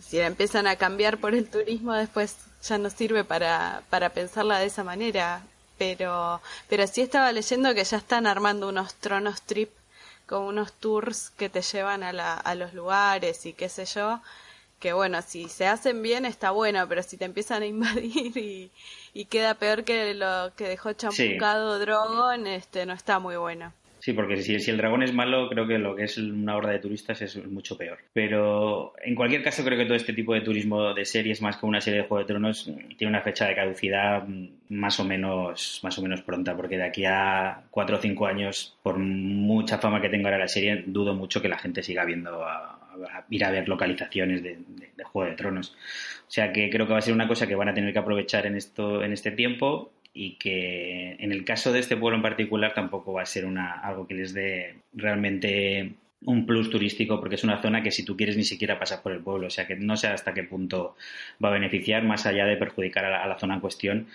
Si 0.00 0.18
la 0.18 0.26
empiezan 0.26 0.66
a 0.66 0.76
cambiar 0.76 1.18
por 1.18 1.34
el 1.34 1.48
turismo, 1.48 1.94
después 1.94 2.36
ya 2.62 2.78
no 2.78 2.90
sirve 2.90 3.24
para, 3.24 3.82
para 3.88 4.10
pensarla 4.10 4.58
de 4.58 4.66
esa 4.66 4.84
manera. 4.84 5.42
pero, 5.78 6.40
pero 6.68 6.86
sí 6.86 7.00
estaba 7.00 7.32
leyendo 7.32 7.74
que 7.74 7.84
ya 7.84 7.96
están 7.96 8.26
armando 8.26 8.68
unos 8.68 8.94
tronos 8.94 9.42
trip 9.42 9.70
con 10.26 10.42
unos 10.44 10.72
tours 10.72 11.30
que 11.30 11.48
te 11.48 11.62
llevan 11.62 12.02
a, 12.02 12.12
la, 12.12 12.34
a 12.34 12.54
los 12.54 12.74
lugares 12.74 13.46
y 13.46 13.52
qué 13.54 13.68
sé 13.68 13.84
yo, 13.86 14.20
que 14.80 14.92
bueno, 14.92 15.22
si 15.22 15.48
se 15.48 15.66
hacen 15.66 16.02
bien 16.02 16.24
está 16.26 16.50
bueno, 16.50 16.88
pero 16.88 17.02
si 17.02 17.16
te 17.16 17.24
empiezan 17.24 17.62
a 17.62 17.66
invadir 17.76 18.36
y, 18.38 18.70
y 19.14 19.24
queda 19.26 19.54
peor 19.54 19.84
que 19.84 20.14
lo 20.14 20.52
que 20.56 20.68
dejó 20.68 20.92
chamucado 20.92 21.78
Drogon, 21.78 22.46
este 22.46 22.86
no 22.86 22.92
está 22.94 23.18
muy 23.18 23.36
bueno. 23.36 23.72
Sí, 24.02 24.14
porque 24.14 24.36
si, 24.42 24.56
el 24.68 24.78
dragón 24.78 25.04
es 25.04 25.14
malo, 25.14 25.48
creo 25.48 25.64
que 25.64 25.78
lo 25.78 25.94
que 25.94 26.02
es 26.02 26.18
una 26.18 26.56
horda 26.56 26.72
de 26.72 26.80
turistas 26.80 27.22
es 27.22 27.36
mucho 27.46 27.78
peor. 27.78 27.98
Pero 28.12 28.94
en 29.00 29.14
cualquier 29.14 29.44
caso, 29.44 29.62
creo 29.64 29.78
que 29.78 29.84
todo 29.84 29.94
este 29.94 30.12
tipo 30.12 30.34
de 30.34 30.40
turismo 30.40 30.92
de 30.92 31.04
series, 31.04 31.40
más 31.40 31.56
que 31.56 31.66
una 31.66 31.80
serie 31.80 32.00
de 32.00 32.08
Juego 32.08 32.18
de 32.18 32.26
Tronos, 32.26 32.68
tiene 32.98 33.10
una 33.10 33.20
fecha 33.20 33.46
de 33.46 33.54
caducidad 33.54 34.26
más 34.70 34.98
o 34.98 35.04
menos, 35.04 35.78
más 35.84 35.96
o 36.00 36.02
menos 36.02 36.20
pronta, 36.22 36.56
porque 36.56 36.78
de 36.78 36.82
aquí 36.82 37.04
a 37.04 37.62
cuatro 37.70 37.96
o 37.96 38.00
cinco 38.00 38.26
años, 38.26 38.76
por 38.82 38.98
mucha 38.98 39.78
fama 39.78 40.00
que 40.00 40.08
tenga 40.08 40.30
ahora 40.30 40.38
la 40.38 40.48
serie, 40.48 40.82
dudo 40.84 41.14
mucho 41.14 41.40
que 41.40 41.48
la 41.48 41.58
gente 41.58 41.84
siga 41.84 42.04
viendo 42.04 42.44
a, 42.44 42.80
ir 43.30 43.44
a 43.44 43.52
ver 43.52 43.68
localizaciones 43.68 44.42
de, 44.42 44.58
de, 44.96 45.04
Juego 45.04 45.30
de 45.30 45.36
Tronos. 45.36 45.76
O 46.26 46.30
sea 46.30 46.52
que 46.52 46.70
creo 46.70 46.88
que 46.88 46.92
va 46.92 46.98
a 46.98 47.02
ser 47.02 47.14
una 47.14 47.28
cosa 47.28 47.46
que 47.46 47.54
van 47.54 47.68
a 47.68 47.74
tener 47.74 47.92
que 47.92 48.00
aprovechar 48.00 48.46
en 48.46 48.56
esto, 48.56 49.04
en 49.04 49.12
este 49.12 49.30
tiempo 49.30 49.92
y 50.14 50.36
que 50.36 51.16
en 51.18 51.32
el 51.32 51.44
caso 51.44 51.72
de 51.72 51.80
este 51.80 51.96
pueblo 51.96 52.16
en 52.16 52.22
particular 52.22 52.74
tampoco 52.74 53.12
va 53.12 53.22
a 53.22 53.26
ser 53.26 53.46
una, 53.46 53.72
algo 53.80 54.06
que 54.06 54.14
les 54.14 54.34
dé 54.34 54.76
realmente 54.92 55.94
un 56.24 56.46
plus 56.46 56.70
turístico 56.70 57.18
porque 57.18 57.36
es 57.36 57.44
una 57.44 57.60
zona 57.60 57.82
que 57.82 57.90
si 57.90 58.04
tú 58.04 58.16
quieres 58.16 58.36
ni 58.36 58.44
siquiera 58.44 58.78
pasas 58.78 59.00
por 59.00 59.12
el 59.12 59.20
pueblo, 59.20 59.46
o 59.46 59.50
sea 59.50 59.66
que 59.66 59.76
no 59.76 59.96
sé 59.96 60.08
hasta 60.08 60.34
qué 60.34 60.44
punto 60.44 60.96
va 61.42 61.48
a 61.48 61.52
beneficiar 61.52 62.04
más 62.04 62.26
allá 62.26 62.46
de 62.46 62.56
perjudicar 62.56 63.04
a 63.04 63.26
la, 63.26 63.38
zona 63.38 63.54
en 63.54 63.60
cuestión, 63.60 64.08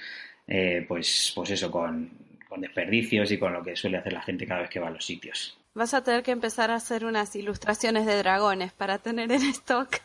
eh, 0.47 0.85
pues, 0.87 1.33
pues 1.35 1.49
eso, 1.49 1.71
con, 1.71 2.09
con 2.47 2.61
desperdicios 2.61 3.31
y 3.31 3.37
con 3.37 3.53
lo 3.53 3.63
que 3.63 3.75
suele 3.75 3.97
hacer 3.97 4.13
la 4.13 4.21
gente 4.21 4.45
cada 4.45 4.61
vez 4.61 4.69
que 4.69 4.79
va 4.79 4.87
a 4.87 4.91
los 4.91 5.05
sitios. 5.05 5.57
Vas 5.73 5.93
a 5.93 6.03
tener 6.03 6.23
que 6.23 6.31
empezar 6.31 6.71
a 6.71 6.75
hacer 6.75 7.05
unas 7.05 7.35
ilustraciones 7.35 8.05
de 8.05 8.17
dragones 8.17 8.71
para 8.71 8.97
tener 8.99 9.31
en 9.31 9.43
stock. 9.43 9.97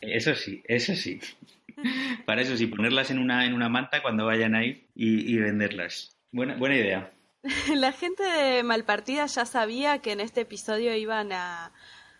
Eso 0.00 0.34
sí, 0.34 0.62
eso 0.66 0.94
sí. 0.94 1.20
Para 2.26 2.42
eso 2.42 2.56
sí, 2.56 2.66
ponerlas 2.66 3.10
en 3.10 3.18
una, 3.18 3.46
en 3.46 3.54
una 3.54 3.68
manta 3.68 4.02
cuando 4.02 4.26
vayan 4.26 4.54
ahí 4.54 4.88
y, 4.94 5.32
y 5.32 5.38
venderlas. 5.38 6.16
Buena, 6.32 6.56
buena 6.56 6.76
idea. 6.76 7.12
La 7.74 7.92
gente 7.92 8.22
de 8.22 8.62
Malpartida 8.62 9.26
ya 9.26 9.46
sabía 9.46 9.98
que 9.98 10.12
en 10.12 10.20
este 10.20 10.42
episodio 10.42 10.94
iban 10.94 11.32
a 11.32 11.72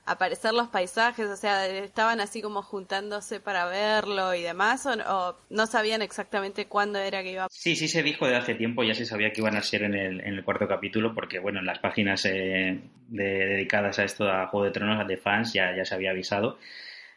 aparecer 0.07 0.53
los 0.53 0.69
paisajes, 0.69 1.27
o 1.27 1.37
sea, 1.37 1.67
estaban 1.69 2.21
así 2.21 2.43
como 2.43 2.63
juntándose 2.63 3.39
para 3.39 3.67
verlo 3.67 4.35
y 4.35 4.43
demás, 4.43 4.87
o, 4.87 5.37
no 5.51 5.67
sabían 5.67 6.03
exactamente 6.03 6.67
cuándo 6.67 6.99
era 6.99 7.23
que 7.23 7.33
iba. 7.33 7.47
Sí, 7.51 7.77
sí 7.77 7.87
se 7.87 8.03
dijo 8.03 8.27
de 8.27 8.37
hace 8.37 8.55
tiempo, 8.55 8.83
ya 8.83 8.95
se 8.95 9.07
sabía 9.07 9.33
que 9.33 9.41
iban 9.41 9.57
a 9.57 9.63
ser 9.63 9.83
en 9.83 9.95
el, 9.95 10.21
en 10.21 10.35
el 10.35 10.45
cuarto 10.45 10.67
capítulo, 10.67 11.15
porque 11.15 11.39
bueno, 11.39 11.61
en 11.61 11.67
las 11.67 11.79
páginas 11.79 12.25
eh, 12.25 12.81
dedicadas 13.09 13.99
a 13.99 14.05
esto, 14.05 14.29
a 14.29 14.49
Juego 14.49 14.65
de 14.65 14.73
Tronos, 14.73 15.07
de 15.07 15.17
fans, 15.17 15.53
ya, 15.53 15.77
ya 15.77 15.85
se 15.85 15.95
había 15.95 16.11
avisado 16.11 16.59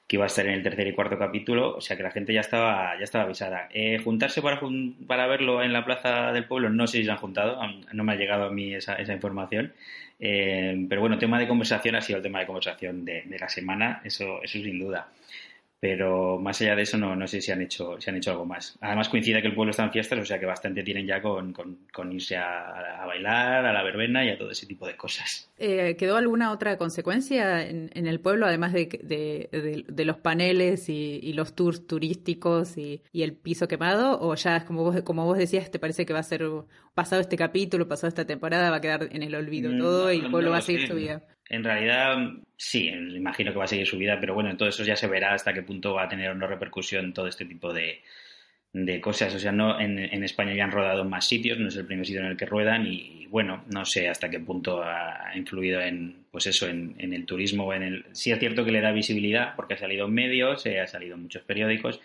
que 0.07 0.17
iba 0.17 0.25
a 0.25 0.27
estar 0.27 0.45
en 0.45 0.53
el 0.53 0.63
tercer 0.63 0.87
y 0.87 0.93
cuarto 0.93 1.17
capítulo, 1.17 1.75
o 1.75 1.81
sea 1.81 1.97
que 1.97 2.03
la 2.03 2.11
gente 2.11 2.33
ya 2.33 2.41
estaba, 2.41 2.97
ya 2.97 3.03
estaba 3.03 3.25
avisada. 3.25 3.69
Eh, 3.73 3.99
juntarse 4.03 4.41
para, 4.41 4.59
para 5.07 5.27
verlo 5.27 5.63
en 5.63 5.73
la 5.73 5.85
plaza 5.85 6.31
del 6.31 6.45
pueblo, 6.45 6.69
no 6.69 6.87
sé 6.87 6.99
si 6.99 7.05
se 7.05 7.11
han 7.11 7.17
juntado, 7.17 7.59
no 7.93 8.03
me 8.03 8.13
ha 8.13 8.15
llegado 8.15 8.45
a 8.45 8.49
mí 8.51 8.73
esa, 8.73 8.95
esa 8.95 9.13
información, 9.13 9.73
eh, 10.19 10.85
pero 10.89 11.01
bueno, 11.01 11.17
tema 11.17 11.39
de 11.39 11.47
conversación 11.47 11.95
ha 11.95 12.01
sido 12.01 12.17
el 12.17 12.23
tema 12.23 12.39
de 12.39 12.45
conversación 12.45 13.05
de, 13.05 13.23
de 13.23 13.39
la 13.39 13.49
semana, 13.49 14.01
eso, 14.03 14.41
eso 14.43 14.59
sin 14.59 14.79
duda 14.79 15.07
pero 15.83 16.39
más 16.39 16.61
allá 16.61 16.77
de 16.77 16.83
eso 16.83 16.97
no, 16.97 17.13
no 17.13 17.27
sé 17.27 17.41
si 17.41 17.51
han 17.51 17.61
hecho 17.61 17.99
si 17.99 18.09
han 18.09 18.15
hecho 18.15 18.31
algo 18.31 18.45
más. 18.45 18.77
Además 18.79 19.09
coincide 19.09 19.41
que 19.41 19.49
el 19.49 19.53
pueblo 19.53 19.71
está 19.71 19.83
en 19.83 19.91
fiestas, 19.91 20.17
o 20.17 20.23
sea 20.23 20.39
que 20.39 20.45
bastante 20.45 20.81
tienen 20.81 21.05
ya 21.05 21.21
con, 21.21 21.51
con, 21.51 22.13
irse 22.13 22.37
a, 22.37 23.03
bailar, 23.05 23.65
a 23.65 23.73
la 23.73 23.83
verbena 23.83 24.23
y 24.23 24.29
a 24.29 24.37
todo 24.37 24.49
ese 24.49 24.65
tipo 24.65 24.87
de 24.87 24.95
cosas. 24.95 25.51
Eh, 25.57 25.97
¿Quedó 25.97 26.15
alguna 26.15 26.53
otra 26.53 26.77
consecuencia 26.77 27.67
en, 27.67 27.89
el 27.93 28.21
pueblo, 28.21 28.45
además 28.45 28.71
de, 28.71 28.85
de, 29.89 30.05
los 30.05 30.15
paneles 30.19 30.87
y, 30.87 31.33
los 31.33 31.53
tours 31.53 31.85
turísticos 31.85 32.77
y, 32.77 33.01
el 33.11 33.33
piso 33.33 33.67
quemado? 33.67 34.21
¿O 34.21 34.35
ya 34.35 34.55
es 34.55 34.63
como 34.63 34.85
vos, 34.85 35.01
como 35.01 35.25
vos 35.25 35.37
decías, 35.37 35.69
te 35.69 35.79
parece 35.79 36.05
que 36.05 36.13
va 36.13 36.19
a 36.19 36.23
ser 36.23 36.45
pasado 36.93 37.19
este 37.19 37.35
capítulo, 37.35 37.89
pasado 37.89 38.07
esta 38.07 38.25
temporada, 38.25 38.69
va 38.69 38.77
a 38.77 38.81
quedar 38.81 39.09
en 39.11 39.21
el 39.21 39.35
olvido 39.35 39.69
mm, 39.69 39.79
todo 39.79 40.13
y 40.13 40.19
el 40.19 40.31
pueblo 40.31 40.51
va 40.51 40.59
a 40.59 40.61
seguir 40.61 40.87
su 40.87 40.95
vida? 40.95 41.23
En 41.49 41.63
realidad, 41.63 42.17
sí, 42.57 42.87
imagino 42.87 43.51
que 43.51 43.57
va 43.57 43.65
a 43.65 43.67
seguir 43.67 43.87
su 43.87 43.97
vida, 43.97 44.17
pero 44.19 44.33
bueno, 44.33 44.55
todo 44.57 44.69
eso 44.69 44.83
ya 44.83 44.95
se 44.95 45.07
verá 45.07 45.33
hasta 45.33 45.53
qué 45.53 45.61
punto 45.61 45.93
va 45.93 46.03
a 46.03 46.09
tener 46.09 46.29
o 46.29 46.35
no 46.35 46.47
repercusión 46.47 47.13
todo 47.13 47.27
este 47.27 47.45
tipo 47.45 47.73
de, 47.73 48.01
de 48.73 48.99
cosas. 49.01 49.33
O 49.35 49.39
sea, 49.39 49.51
no 49.51 49.79
en, 49.79 49.99
en, 49.99 50.23
España 50.23 50.55
ya 50.55 50.63
han 50.63 50.71
rodado 50.71 51.03
en 51.03 51.09
más 51.09 51.27
sitios, 51.27 51.59
no 51.59 51.67
es 51.67 51.75
el 51.75 51.85
primer 51.85 52.05
sitio 52.05 52.21
en 52.21 52.27
el 52.27 52.37
que 52.37 52.45
ruedan 52.45 52.87
y 52.87 53.27
bueno, 53.27 53.63
no 53.71 53.85
sé 53.85 54.09
hasta 54.09 54.29
qué 54.29 54.39
punto 54.39 54.83
ha 54.83 55.31
influido 55.35 55.81
en, 55.81 56.25
pues 56.31 56.47
eso, 56.47 56.67
en, 56.67 56.95
en 56.99 57.13
el 57.13 57.25
turismo. 57.25 57.73
En 57.73 57.83
el... 57.83 58.05
Sí 58.11 58.31
es 58.31 58.39
cierto 58.39 58.65
que 58.65 58.71
le 58.71 58.81
da 58.81 58.91
visibilidad 58.91 59.55
porque 59.55 59.75
ha 59.75 59.77
salido 59.77 60.05
en 60.05 60.13
medios, 60.13 60.65
eh, 60.65 60.79
ha 60.79 60.87
salido 60.87 61.15
en 61.15 61.23
muchos 61.23 61.43
periódicos 61.43 61.99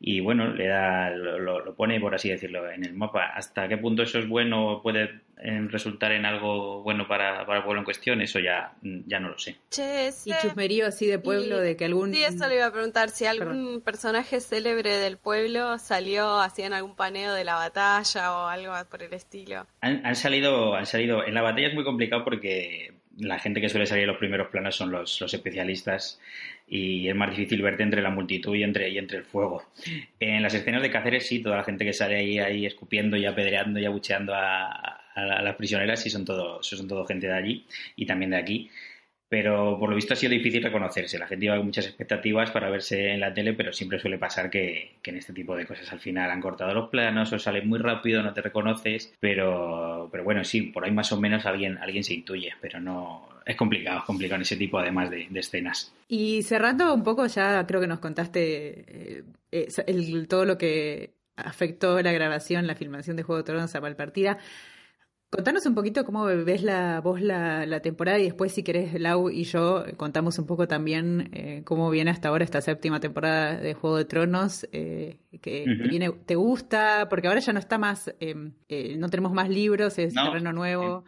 y 0.00 0.20
bueno, 0.20 0.54
le 0.54 0.68
da, 0.68 1.10
lo, 1.10 1.38
lo, 1.38 1.74
pone, 1.74 1.98
por 2.00 2.14
así 2.14 2.28
decirlo, 2.28 2.70
en 2.70 2.84
el 2.84 2.94
mapa. 2.94 3.32
¿Hasta 3.34 3.66
qué 3.66 3.76
punto 3.76 4.02
eso 4.02 4.20
es 4.20 4.28
bueno? 4.28 4.80
¿Puede 4.80 5.22
resultar 5.68 6.12
en 6.12 6.24
algo 6.24 6.82
bueno 6.82 7.06
para, 7.08 7.44
para, 7.46 7.58
el 7.58 7.64
pueblo 7.64 7.80
en 7.80 7.84
cuestión? 7.84 8.20
Eso 8.20 8.38
ya, 8.38 8.76
ya 8.82 9.18
no 9.18 9.30
lo 9.30 9.38
sé. 9.38 9.56
Che, 9.70 10.10
y 10.24 10.32
chusmerío 10.40 10.86
así 10.86 11.06
de 11.06 11.18
pueblo, 11.18 11.58
de 11.58 11.76
que 11.76 11.84
algún... 11.84 12.14
Sí, 12.14 12.22
eso 12.22 12.46
le 12.46 12.56
iba 12.56 12.66
a 12.66 12.72
preguntar, 12.72 13.10
si 13.10 13.26
algún 13.26 13.80
personaje 13.84 14.40
célebre 14.40 14.98
del 14.98 15.16
pueblo 15.16 15.78
salió 15.78 16.38
así 16.38 16.62
en 16.62 16.74
algún 16.74 16.94
paneo 16.94 17.34
de 17.34 17.42
la 17.42 17.56
batalla 17.56 18.36
o 18.36 18.46
algo 18.46 18.72
por 18.88 19.02
el 19.02 19.12
estilo. 19.12 19.66
Han, 19.80 20.06
han 20.06 20.14
salido, 20.14 20.76
han 20.76 20.86
salido, 20.86 21.26
en 21.26 21.34
la 21.34 21.42
batalla 21.42 21.68
es 21.68 21.74
muy 21.74 21.84
complicado 21.84 22.22
porque 22.22 22.97
la 23.18 23.38
gente 23.38 23.60
que 23.60 23.68
suele 23.68 23.86
salir 23.86 24.04
en 24.04 24.08
los 24.08 24.18
primeros 24.18 24.48
planos 24.48 24.76
son 24.76 24.90
los, 24.90 25.20
los, 25.20 25.34
especialistas 25.34 26.20
y 26.68 27.08
es 27.08 27.14
más 27.14 27.30
difícil 27.30 27.62
verte 27.62 27.82
entre 27.82 28.02
la 28.02 28.10
multitud 28.10 28.54
y 28.54 28.62
entre, 28.62 28.88
y 28.90 28.98
entre 28.98 29.18
el 29.18 29.24
fuego. 29.24 29.64
En 30.20 30.42
las 30.42 30.54
escenas 30.54 30.82
de 30.82 30.90
Cáceres 30.90 31.26
sí, 31.26 31.40
toda 31.40 31.56
la 31.56 31.64
gente 31.64 31.84
que 31.84 31.92
sale 31.92 32.16
ahí, 32.16 32.38
ahí 32.38 32.66
escupiendo 32.66 33.16
y 33.16 33.26
apedreando 33.26 33.80
y 33.80 33.84
abucheando 33.84 34.34
a, 34.34 35.00
a, 35.14 35.42
las 35.42 35.56
prisioneras 35.56 36.02
sí 36.02 36.10
son 36.10 36.24
todo, 36.24 36.62
son 36.62 36.86
todo 36.86 37.04
gente 37.06 37.26
de 37.26 37.34
allí 37.34 37.66
y 37.96 38.06
también 38.06 38.30
de 38.30 38.36
aquí 38.36 38.70
pero 39.28 39.78
por 39.78 39.90
lo 39.90 39.96
visto 39.96 40.14
ha 40.14 40.16
sido 40.16 40.32
difícil 40.32 40.62
reconocerse. 40.62 41.18
La 41.18 41.26
gente 41.26 41.48
con 41.48 41.64
muchas 41.64 41.86
expectativas 41.86 42.50
para 42.50 42.70
verse 42.70 43.12
en 43.12 43.20
la 43.20 43.34
tele, 43.34 43.52
pero 43.52 43.72
siempre 43.72 43.98
suele 43.98 44.18
pasar 44.18 44.50
que, 44.50 44.96
en 45.04 45.16
este 45.16 45.32
tipo 45.32 45.56
de 45.56 45.66
cosas 45.66 45.90
al 45.92 46.00
final 46.00 46.30
han 46.30 46.40
cortado 46.40 46.74
los 46.74 46.88
planos 46.88 47.32
o 47.32 47.38
sale 47.38 47.62
muy 47.62 47.78
rápido, 47.78 48.22
no 48.22 48.32
te 48.32 48.42
reconoces, 48.42 49.14
pero, 49.20 50.08
pero 50.12 50.24
bueno, 50.24 50.44
sí, 50.44 50.62
por 50.62 50.84
ahí 50.84 50.90
más 50.90 51.12
o 51.12 51.20
menos 51.20 51.46
alguien, 51.46 51.78
alguien 51.78 52.04
se 52.04 52.14
intuye, 52.14 52.52
pero 52.60 52.80
no, 52.80 53.28
es 53.44 53.56
complicado, 53.56 53.98
es 53.98 54.04
complicado 54.04 54.36
en 54.36 54.42
ese 54.42 54.56
tipo 54.56 54.78
además 54.78 55.10
de, 55.10 55.28
escenas. 55.34 55.94
Y 56.08 56.42
cerrando 56.42 56.92
un 56.94 57.02
poco, 57.02 57.26
ya 57.26 57.66
creo 57.66 57.80
que 57.80 57.86
nos 57.86 57.98
contaste 57.98 59.24
eh, 59.50 60.26
todo 60.28 60.44
lo 60.44 60.58
que 60.58 61.12
afectó 61.36 62.00
la 62.02 62.12
grabación, 62.12 62.66
la 62.66 62.74
filmación 62.74 63.16
de 63.16 63.22
Juego 63.22 63.38
de 63.38 63.44
Tronos 63.44 63.74
a 63.74 63.80
Valpartida. 63.80 64.38
Contanos 65.30 65.66
un 65.66 65.74
poquito 65.74 66.06
cómo 66.06 66.24
ves 66.24 66.62
la, 66.62 67.02
vos 67.02 67.20
la, 67.20 67.66
la, 67.66 67.80
temporada 67.80 68.18
y 68.18 68.24
después 68.24 68.50
si 68.50 68.62
querés 68.62 68.98
Lau 68.98 69.28
y 69.28 69.44
yo 69.44 69.84
contamos 69.98 70.38
un 70.38 70.46
poco 70.46 70.66
también 70.66 71.28
eh, 71.34 71.60
cómo 71.66 71.90
viene 71.90 72.10
hasta 72.10 72.30
ahora 72.30 72.44
esta 72.44 72.62
séptima 72.62 72.98
temporada 72.98 73.60
de 73.60 73.74
Juego 73.74 73.98
de 73.98 74.06
Tronos, 74.06 74.66
eh, 74.72 75.18
que 75.42 75.66
viene, 75.66 76.12
te 76.24 76.34
gusta, 76.34 77.08
porque 77.10 77.28
ahora 77.28 77.40
ya 77.40 77.52
no 77.52 77.58
está 77.58 77.76
más, 77.76 78.14
em, 78.20 78.52
eh, 78.70 78.96
no 78.96 79.10
tenemos 79.10 79.32
más 79.34 79.50
libros, 79.50 79.98
es 79.98 80.14
terreno 80.14 80.54
nuevo. 80.54 81.04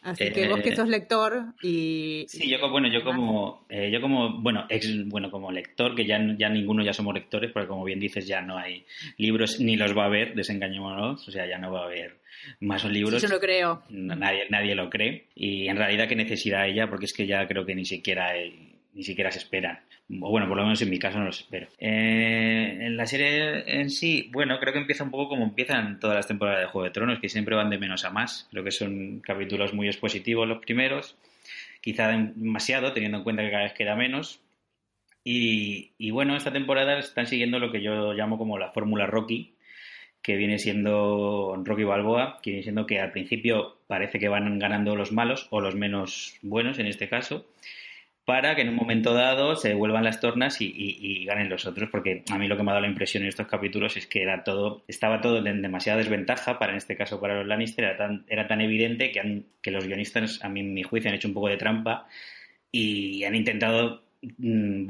Así 0.00 0.32
que 0.32 0.48
vos 0.48 0.60
que 0.60 0.74
sos 0.74 0.88
lector 0.88 1.52
y... 1.62 2.24
Sí, 2.28 2.48
yo, 2.48 2.56
bueno, 2.70 2.88
yo 2.88 3.04
como, 3.04 3.66
yo 3.68 4.00
como, 4.00 4.40
bueno, 4.40 4.64
ex, 4.70 5.06
bueno, 5.08 5.30
como 5.30 5.52
lector, 5.52 5.94
que 5.94 6.06
ya, 6.06 6.18
ya 6.38 6.48
ninguno 6.48 6.82
ya 6.82 6.94
somos 6.94 7.12
lectores, 7.12 7.52
porque 7.52 7.68
como 7.68 7.84
bien 7.84 8.00
dices, 8.00 8.26
ya 8.26 8.40
no 8.40 8.56
hay 8.56 8.86
libros, 9.18 9.60
ni 9.60 9.76
los 9.76 9.94
va 9.94 10.04
a 10.04 10.06
haber, 10.06 10.34
desengañémonos, 10.34 11.28
o 11.28 11.30
sea, 11.30 11.46
ya 11.46 11.58
no 11.58 11.70
va 11.70 11.82
a 11.82 11.84
haber 11.84 12.21
más 12.60 12.84
libros. 12.84 13.22
yo 13.22 13.28
no 13.28 13.38
creo. 13.38 13.82
Nadie, 13.90 14.46
nadie 14.50 14.74
lo 14.74 14.90
cree. 14.90 15.26
Y 15.34 15.68
en 15.68 15.76
realidad, 15.76 16.08
¿qué 16.08 16.16
necesita 16.16 16.66
ella? 16.66 16.88
Porque 16.88 17.06
es 17.06 17.12
que 17.12 17.26
ya 17.26 17.46
creo 17.46 17.64
que 17.64 17.74
ni 17.74 17.84
siquiera, 17.84 18.32
ni 18.94 19.02
siquiera 19.02 19.30
se 19.30 19.38
espera. 19.38 19.82
O 20.20 20.30
bueno, 20.30 20.46
por 20.46 20.56
lo 20.56 20.64
menos 20.64 20.82
en 20.82 20.90
mi 20.90 20.98
caso 20.98 21.18
no 21.18 21.24
los 21.24 21.40
espero. 21.40 21.68
Eh, 21.78 22.78
en 22.80 22.96
la 22.96 23.06
serie 23.06 23.80
en 23.80 23.88
sí, 23.88 24.28
bueno, 24.32 24.58
creo 24.58 24.72
que 24.72 24.80
empieza 24.80 25.04
un 25.04 25.10
poco 25.10 25.30
como 25.30 25.44
empiezan 25.44 25.98
todas 26.00 26.16
las 26.16 26.26
temporadas 26.26 26.60
de 26.60 26.66
Juego 26.66 26.84
de 26.84 26.90
Tronos, 26.90 27.18
que 27.18 27.28
siempre 27.28 27.56
van 27.56 27.70
de 27.70 27.78
menos 27.78 28.04
a 28.04 28.10
más. 28.10 28.48
Creo 28.50 28.64
que 28.64 28.70
son 28.70 29.20
capítulos 29.20 29.72
muy 29.72 29.86
expositivos 29.86 30.46
los 30.46 30.58
primeros. 30.58 31.16
Quizá 31.80 32.08
demasiado, 32.08 32.92
teniendo 32.92 33.18
en 33.18 33.24
cuenta 33.24 33.42
que 33.42 33.50
cada 33.50 33.64
vez 33.64 33.72
queda 33.72 33.96
menos. 33.96 34.40
Y, 35.24 35.92
y 35.98 36.10
bueno, 36.10 36.36
esta 36.36 36.52
temporada 36.52 36.98
están 36.98 37.26
siguiendo 37.26 37.58
lo 37.58 37.70
que 37.70 37.80
yo 37.80 38.12
llamo 38.12 38.38
como 38.38 38.58
la 38.58 38.72
fórmula 38.72 39.06
Rocky, 39.06 39.51
que 40.22 40.36
viene 40.36 40.58
siendo 40.58 41.60
Rocky 41.64 41.84
Balboa, 41.84 42.38
que 42.42 42.50
viene 42.50 42.62
siendo 42.62 42.86
que 42.86 43.00
al 43.00 43.10
principio 43.10 43.78
parece 43.88 44.18
que 44.18 44.28
van 44.28 44.58
ganando 44.58 44.94
los 44.94 45.12
malos 45.12 45.48
o 45.50 45.60
los 45.60 45.74
menos 45.74 46.38
buenos 46.42 46.78
en 46.78 46.86
este 46.86 47.08
caso, 47.08 47.44
para 48.24 48.54
que 48.54 48.62
en 48.62 48.68
un 48.68 48.76
momento 48.76 49.14
dado 49.14 49.56
se 49.56 49.70
devuelvan 49.70 50.04
las 50.04 50.20
tornas 50.20 50.58
y, 50.60 51.24
ganen 51.24 51.48
los 51.48 51.66
otros, 51.66 51.88
porque 51.90 52.22
a 52.30 52.38
mí 52.38 52.46
lo 52.46 52.56
que 52.56 52.62
me 52.62 52.70
ha 52.70 52.74
dado 52.74 52.82
la 52.82 52.90
impresión 52.90 53.24
en 53.24 53.28
estos 53.28 53.48
capítulos 53.48 53.96
es 53.96 54.06
que 54.06 54.22
era 54.22 54.44
todo, 54.44 54.84
estaba 54.86 55.20
todo 55.20 55.44
en 55.44 55.60
demasiada 55.60 55.98
desventaja, 55.98 56.58
para 56.58 56.72
en 56.72 56.78
este 56.78 56.96
caso 56.96 57.20
para 57.20 57.38
los 57.38 57.46
Lannister, 57.46 57.84
era 57.84 57.96
tan, 57.96 58.24
era 58.28 58.46
tan 58.46 58.60
evidente 58.60 59.10
que, 59.10 59.18
han, 59.18 59.46
que 59.60 59.72
los 59.72 59.86
guionistas, 59.86 60.42
a 60.44 60.48
mí 60.48 60.60
en 60.60 60.72
mi 60.72 60.84
juicio, 60.84 61.10
han 61.10 61.16
hecho 61.16 61.28
un 61.28 61.34
poco 61.34 61.48
de 61.48 61.56
trampa 61.56 62.06
y 62.70 63.24
han 63.24 63.34
intentado 63.34 64.02
Mm, 64.22 64.86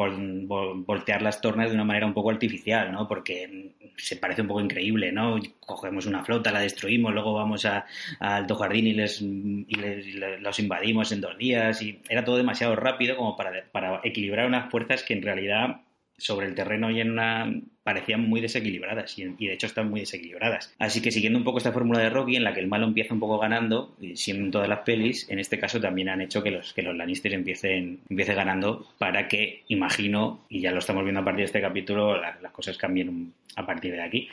voltear 0.85 1.23
las 1.23 1.41
tornas 1.41 1.71
de 1.71 1.75
una 1.75 1.85
manera 1.85 2.07
un 2.07 2.13
poco 2.13 2.31
artificial, 2.31 2.93
¿no? 2.93 3.09
Porque 3.09 3.73
se 3.97 4.17
parece 4.17 4.43
un 4.43 4.49
poco 4.49 4.61
increíble, 4.61 5.11
¿no? 5.11 5.39
Cogemos 5.61 6.05
una 6.05 6.23
flota, 6.23 6.53
la 6.53 6.61
destruimos, 6.61 7.15
luego 7.15 7.33
vamos 7.33 7.65
a, 7.65 7.87
Alto 8.21 8.57
Jardín 8.57 8.87
y 8.89 8.93
les, 8.93 9.23
los 9.23 10.59
invadimos 10.59 11.13
en 11.13 11.23
dos 11.23 11.39
días 11.39 11.81
y 11.81 11.99
era 12.11 12.25
todo 12.25 12.37
demasiado 12.37 12.77
rápido 12.77 13.17
como 13.17 13.35
para 13.37 14.01
equilibrar 14.05 14.47
unas 14.47 14.71
fuerzas 14.71 15.03
que 15.03 15.15
en 15.15 15.23
realidad 15.23 15.81
sobre 16.19 16.47
el 16.47 16.55
terreno 16.55 16.91
y 16.91 17.01
en 17.01 17.11
una 17.11 17.53
parecían 17.83 18.29
muy 18.29 18.41
desequilibradas 18.41 19.19
y, 19.19 19.25
de 19.25 19.53
hecho 19.53 19.67
están 19.67 19.91
muy 19.91 20.01
desequilibradas. 20.01 20.75
Así 20.79 21.03
que 21.03 21.11
siguiendo 21.11 21.39
un 21.39 21.45
poco 21.45 21.59
esta 21.59 21.73
fórmula 21.73 21.99
de 21.99 22.11
Rocky 22.11 22.37
en 22.37 22.45
la 22.45 22.55
que 22.55 22.61
el 22.61 22.69
malo 22.69 22.87
empieza 22.87 23.15
un 23.15 23.21
poco 23.21 23.39
ganando, 23.39 23.97
siendo 24.15 24.45
en 24.45 24.51
todas 24.51 24.69
las 24.69 24.81
pelis, 24.81 25.29
en 25.31 25.39
este 25.39 25.59
caso 25.59 25.81
también 25.81 26.09
han 26.09 26.21
hecho 26.21 26.43
que 26.43 26.53
los 26.53 26.73
que 26.73 26.83
los 26.83 26.97
Lannister 26.97 27.33
empiecen 27.33 28.01
empiece 28.09 28.35
ganando 28.35 28.87
para 28.99 29.27
que 29.27 29.65
imagino 29.69 30.45
y 30.49 30.61
ya 30.61 30.71
lo 30.71 30.79
estamos 30.79 31.03
viendo 31.03 31.21
a 31.21 31.25
partir 31.25 31.41
de 31.41 31.47
este 31.47 31.61
capítulo 31.61 32.21
las 32.21 32.53
cosas 32.53 32.79
cambien 32.79 33.33
a 33.57 33.67
partir 33.67 33.93
de 33.93 34.03
aquí. 34.03 34.29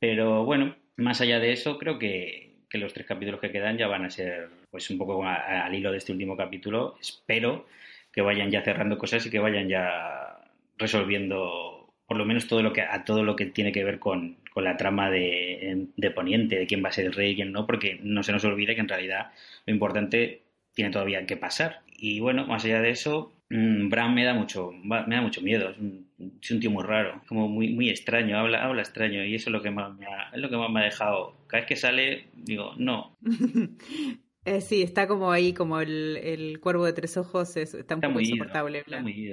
Pero 0.00 0.44
bueno, 0.44 0.74
más 0.96 1.20
allá 1.20 1.38
de 1.38 1.52
eso 1.52 1.78
creo 1.78 1.98
que, 1.98 2.50
que 2.68 2.78
los 2.78 2.92
tres 2.92 3.06
capítulos 3.06 3.40
que 3.40 3.52
quedan 3.52 3.76
ya 3.78 3.86
van 3.86 4.04
a 4.04 4.10
ser 4.10 4.48
pues 4.70 4.88
un 4.90 4.98
poco 4.98 5.24
al 5.26 5.74
hilo 5.74 5.92
de 5.92 5.98
este 5.98 6.12
último 6.12 6.36
capítulo. 6.36 6.96
Espero 7.00 7.66
que 8.12 8.22
vayan 8.22 8.50
ya 8.50 8.62
cerrando 8.62 8.98
cosas 8.98 9.24
y 9.26 9.30
que 9.30 9.38
vayan 9.38 9.68
ya 9.68 10.39
resolviendo 10.80 11.80
por 12.10 12.16
lo 12.16 12.24
menos 12.24 12.48
todo 12.48 12.60
lo 12.60 12.72
que 12.72 12.82
a 12.82 13.04
todo 13.04 13.22
lo 13.22 13.36
que 13.36 13.46
tiene 13.46 13.70
que 13.70 13.84
ver 13.84 14.00
con, 14.00 14.38
la 14.56 14.76
trama 14.76 15.10
de, 15.10 15.86
Poniente, 16.12 16.58
de 16.58 16.66
quién 16.66 16.84
va 16.84 16.88
a 16.88 16.92
ser 16.92 17.06
el 17.06 17.12
rey 17.12 17.30
y 17.30 17.36
quién 17.36 17.52
no, 17.52 17.68
porque 17.68 18.00
no 18.02 18.24
se 18.24 18.32
nos 18.32 18.44
olvide 18.44 18.74
que 18.74 18.80
en 18.80 18.88
realidad 18.88 19.30
lo 19.64 19.72
importante 19.72 20.42
tiene 20.74 20.90
todavía 20.90 21.24
que 21.24 21.36
pasar. 21.36 21.82
Y 21.96 22.18
bueno, 22.18 22.46
más 22.46 22.64
allá 22.64 22.80
de 22.80 22.90
eso, 22.90 23.32
mm, 23.48 23.88
Bran 23.90 24.12
me 24.12 24.24
da 24.24 24.34
mucho, 24.34 24.72
me 24.72 25.14
da 25.14 25.22
mucho 25.22 25.40
miedo. 25.40 25.70
Es 25.70 26.50
un, 26.50 26.60
tío 26.60 26.70
muy 26.72 26.82
raro, 26.82 27.22
como 27.28 27.46
muy, 27.46 27.68
muy 27.72 27.88
extraño, 27.90 28.36
habla, 28.36 28.64
habla 28.64 28.82
extraño, 28.82 29.24
y 29.24 29.36
eso 29.36 29.48
es 29.50 29.52
lo 29.52 29.62
que 29.62 29.70
más 29.70 29.96
me 29.96 30.06
es 30.32 30.40
lo 30.40 30.50
que 30.50 30.56
más 30.56 30.68
me 30.68 30.80
ha 30.80 30.84
dejado. 30.84 31.36
Cada 31.46 31.60
vez 31.60 31.68
que 31.68 31.76
sale, 31.76 32.26
digo, 32.34 32.74
no. 32.76 33.16
Eh, 34.44 34.60
sí, 34.60 34.82
está 34.82 35.06
como 35.06 35.30
ahí, 35.30 35.52
como 35.52 35.80
el, 35.80 36.16
el 36.16 36.60
cuervo 36.60 36.86
de 36.86 36.92
tres 36.94 37.16
ojos, 37.16 37.56
está 37.56 37.94
un 37.94 38.00
poco 38.00 38.20
insoportable. 38.20 38.78
está 38.78 39.00
muy 39.02 39.30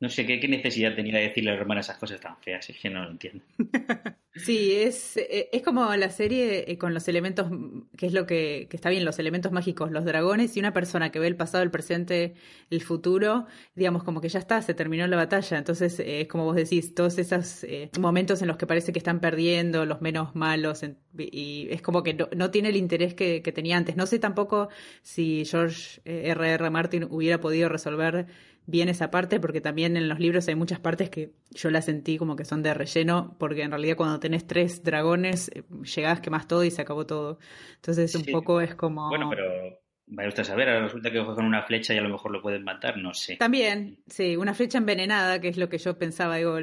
No 0.00 0.08
sé 0.08 0.26
¿qué, 0.26 0.40
qué 0.40 0.48
necesidad 0.48 0.94
tenía 0.96 1.18
de 1.18 1.28
decirle 1.28 1.50
a 1.50 1.54
la 1.54 1.60
hermana 1.60 1.80
esas 1.80 1.98
cosas 1.98 2.20
tan 2.20 2.36
feas, 2.38 2.68
es 2.68 2.78
que 2.78 2.90
no 2.90 3.04
lo 3.04 3.10
entiendo. 3.10 3.44
Sí, 4.34 4.72
es, 4.72 5.18
eh, 5.18 5.50
es 5.52 5.62
como 5.62 5.94
la 5.94 6.08
serie 6.08 6.64
eh, 6.66 6.78
con 6.78 6.94
los 6.94 7.06
elementos, 7.06 7.50
que 7.98 8.06
es 8.06 8.14
lo 8.14 8.24
que, 8.24 8.66
que, 8.70 8.76
está 8.78 8.88
bien, 8.88 9.04
los 9.04 9.18
elementos 9.18 9.52
mágicos, 9.52 9.90
los 9.90 10.06
dragones 10.06 10.56
y 10.56 10.60
una 10.60 10.72
persona 10.72 11.12
que 11.12 11.18
ve 11.18 11.26
el 11.26 11.36
pasado, 11.36 11.62
el 11.62 11.70
presente, 11.70 12.32
el 12.70 12.80
futuro, 12.80 13.44
digamos, 13.74 14.04
como 14.04 14.22
que 14.22 14.30
ya 14.30 14.38
está, 14.38 14.62
se 14.62 14.72
terminó 14.72 15.06
la 15.06 15.16
batalla. 15.16 15.58
Entonces, 15.58 16.00
eh, 16.00 16.22
es 16.22 16.28
como 16.28 16.44
vos 16.44 16.56
decís, 16.56 16.94
todos 16.94 17.18
esos 17.18 17.66
momentos 18.00 18.40
en 18.40 18.48
los 18.48 18.56
que 18.56 18.66
parece 18.66 18.90
que 18.90 18.98
están 18.98 19.20
perdiendo, 19.20 19.84
los 19.84 20.00
menos 20.00 20.34
malos, 20.34 20.82
y 21.18 21.68
es 21.70 21.82
como 21.82 22.02
que 22.02 22.14
no, 22.14 22.50
tiene 22.50 22.70
el 22.70 22.76
interés 22.76 23.12
que, 23.12 23.42
que, 23.42 23.52
tenía 23.52 23.76
antes. 23.76 23.96
No 23.96 24.06
sé 24.06 24.18
tampoco 24.18 24.70
si 25.02 25.44
George 25.44 26.00
R.R. 26.06 26.54
R. 26.54 26.70
Martin 26.70 27.06
hubiera 27.10 27.38
podido 27.38 27.68
resolver 27.68 28.26
bien 28.66 28.88
esa 28.88 29.10
parte, 29.10 29.40
porque 29.40 29.60
también 29.60 29.96
en 29.96 30.08
los 30.08 30.18
libros 30.20 30.48
hay 30.48 30.54
muchas 30.54 30.80
partes 30.80 31.10
que 31.10 31.32
yo 31.50 31.70
las 31.70 31.86
sentí 31.86 32.18
como 32.18 32.36
que 32.36 32.44
son 32.44 32.62
de 32.62 32.74
relleno, 32.74 33.36
porque 33.38 33.62
en 33.62 33.70
realidad 33.70 33.96
cuando 33.96 34.20
tenés 34.20 34.46
tres 34.46 34.82
dragones, 34.82 35.50
eh, 35.54 35.64
llegás, 35.96 36.20
quemás 36.20 36.46
todo 36.48 36.64
y 36.64 36.70
se 36.70 36.82
acabó 36.82 37.06
todo. 37.06 37.38
Entonces 37.76 38.14
un 38.14 38.24
poco 38.26 38.60
es 38.60 38.74
como... 38.74 39.08
Bueno, 39.08 39.28
pero 39.30 39.82
Vaya 40.14 40.28
usted 40.28 40.42
a 40.42 40.44
saber, 40.44 40.68
ahora 40.68 40.82
resulta 40.82 41.10
que 41.10 41.24
con 41.24 41.44
una 41.44 41.62
flecha 41.62 41.94
y 41.94 41.98
a 41.98 42.02
lo 42.02 42.10
mejor 42.10 42.32
lo 42.32 42.42
pueden 42.42 42.64
matar, 42.64 42.98
no 42.98 43.14
sé. 43.14 43.36
También, 43.36 44.02
sí, 44.06 44.36
una 44.36 44.52
flecha 44.52 44.76
envenenada, 44.76 45.40
que 45.40 45.48
es 45.48 45.56
lo 45.56 45.70
que 45.70 45.78
yo 45.78 45.96
pensaba, 45.96 46.36
digo, 46.36 46.58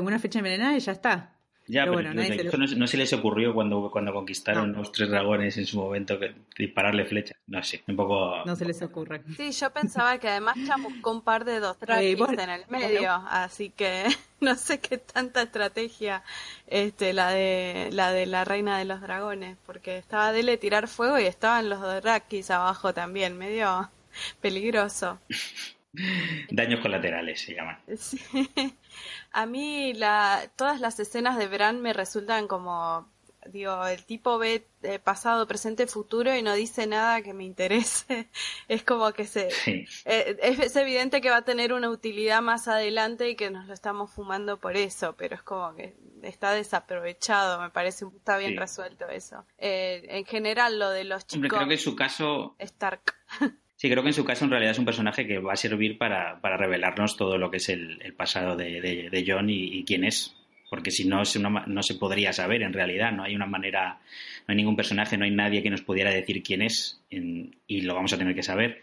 una 0.00 0.18
flecha 0.20 0.38
envenenada 0.38 0.76
y 0.76 0.80
ya 0.80 0.92
está. 0.92 1.31
Ya, 1.68 1.82
pero, 1.82 1.92
bueno, 1.92 2.12
no, 2.12 2.86
se 2.86 2.96
les 2.96 3.12
ocurrió 3.12 3.54
cuando, 3.54 3.90
cuando 3.90 4.12
conquistaron 4.12 4.72
los 4.72 4.90
tres 4.90 5.10
dragones 5.10 5.56
en 5.58 5.66
su 5.66 5.78
momento 5.78 6.18
que 6.18 6.34
dispararle 6.58 7.04
flechas. 7.04 7.36
No 7.46 7.62
sé, 7.62 7.82
un 7.86 7.96
poco. 7.96 8.44
No 8.44 8.56
se 8.56 8.64
les 8.64 8.82
ocurre. 8.82 9.22
Sí, 9.36 9.52
yo 9.52 9.70
pensaba 9.70 10.18
que 10.18 10.28
además 10.28 10.56
chamuscó 10.66 11.12
un 11.12 11.22
par 11.22 11.44
de 11.44 11.60
dos 11.60 11.76
en 11.88 12.50
el 12.50 12.64
medio, 12.68 13.12
así 13.12 13.70
que 13.70 14.04
no 14.40 14.56
sé 14.56 14.80
qué 14.80 14.98
tanta 14.98 15.42
estrategia 15.42 16.22
este 16.66 17.12
la 17.12 17.30
de 17.30 17.90
la 17.92 18.12
de 18.12 18.26
la 18.26 18.44
reina 18.44 18.78
de 18.78 18.84
los 18.84 19.00
dragones, 19.00 19.56
porque 19.64 19.98
estaba 19.98 20.32
Dele 20.32 20.56
tirar 20.56 20.88
fuego 20.88 21.18
y 21.18 21.24
estaban 21.24 21.68
los 21.68 21.80
Drakis 21.80 22.50
abajo 22.50 22.92
también, 22.92 23.38
medio 23.38 23.90
peligroso. 24.40 25.18
Daños 26.50 26.80
colaterales 26.80 27.40
se 27.40 27.54
llaman. 27.54 27.78
Sí. 27.96 28.20
A 29.32 29.46
mí 29.46 29.94
la, 29.94 30.50
todas 30.56 30.80
las 30.80 30.98
escenas 31.00 31.38
de 31.38 31.48
Bran 31.48 31.80
me 31.80 31.92
resultan 31.92 32.48
como, 32.48 33.08
digo, 33.46 33.86
el 33.86 34.04
tipo 34.04 34.38
ve 34.38 34.66
eh, 34.82 34.98
pasado, 34.98 35.46
presente, 35.46 35.86
futuro 35.86 36.34
y 36.34 36.42
no 36.42 36.54
dice 36.54 36.86
nada 36.86 37.22
que 37.22 37.34
me 37.34 37.44
interese. 37.44 38.28
es 38.68 38.82
como 38.84 39.12
que 39.12 39.24
se, 39.24 39.48
eh, 39.66 40.36
es, 40.42 40.76
evidente 40.76 41.20
que 41.20 41.30
va 41.30 41.38
a 41.38 41.44
tener 41.44 41.72
una 41.72 41.90
utilidad 41.90 42.40
más 42.40 42.68
adelante 42.68 43.28
y 43.28 43.36
que 43.36 43.50
nos 43.50 43.66
lo 43.66 43.74
estamos 43.74 44.10
fumando 44.10 44.58
por 44.58 44.76
eso, 44.76 45.14
pero 45.16 45.34
es 45.34 45.42
como 45.42 45.74
que 45.74 45.94
está 46.22 46.52
desaprovechado, 46.52 47.60
me 47.60 47.70
parece, 47.70 48.06
está 48.16 48.38
bien 48.38 48.56
resuelto 48.56 49.08
eso. 49.08 49.44
Eh, 49.58 50.06
en 50.08 50.24
general 50.24 50.78
lo 50.78 50.90
de 50.90 51.04
los 51.04 51.26
chicos. 51.26 51.48
creo 51.50 51.68
que 51.68 51.78
su 51.78 51.94
caso. 51.96 52.56
Stark. 52.58 53.14
Sí, 53.82 53.90
creo 53.90 54.04
que 54.04 54.10
en 54.10 54.14
su 54.14 54.24
caso 54.24 54.44
en 54.44 54.52
realidad 54.52 54.70
es 54.70 54.78
un 54.78 54.84
personaje 54.84 55.26
que 55.26 55.40
va 55.40 55.54
a 55.54 55.56
servir 55.56 55.98
para, 55.98 56.40
para 56.40 56.56
revelarnos 56.56 57.16
todo 57.16 57.36
lo 57.36 57.50
que 57.50 57.56
es 57.56 57.68
el, 57.68 58.14
pasado 58.16 58.54
de, 58.54 59.24
John 59.26 59.50
y, 59.50 59.82
quién 59.82 60.04
es. 60.04 60.36
Porque 60.70 60.92
si 60.92 61.04
no, 61.04 61.24
no 61.66 61.82
se 61.82 61.94
podría 61.96 62.32
saber 62.32 62.62
en 62.62 62.72
realidad. 62.72 63.10
No 63.10 63.24
hay 63.24 63.34
una 63.34 63.46
manera, 63.46 63.98
no 64.46 64.52
hay 64.52 64.54
ningún 64.54 64.76
personaje, 64.76 65.18
no 65.18 65.24
hay 65.24 65.32
nadie 65.32 65.64
que 65.64 65.70
nos 65.70 65.82
pudiera 65.82 66.12
decir 66.12 66.44
quién 66.44 66.62
es 66.62 67.02
y 67.10 67.80
lo 67.80 67.96
vamos 67.96 68.12
a 68.12 68.18
tener 68.18 68.36
que 68.36 68.44
saber. 68.44 68.82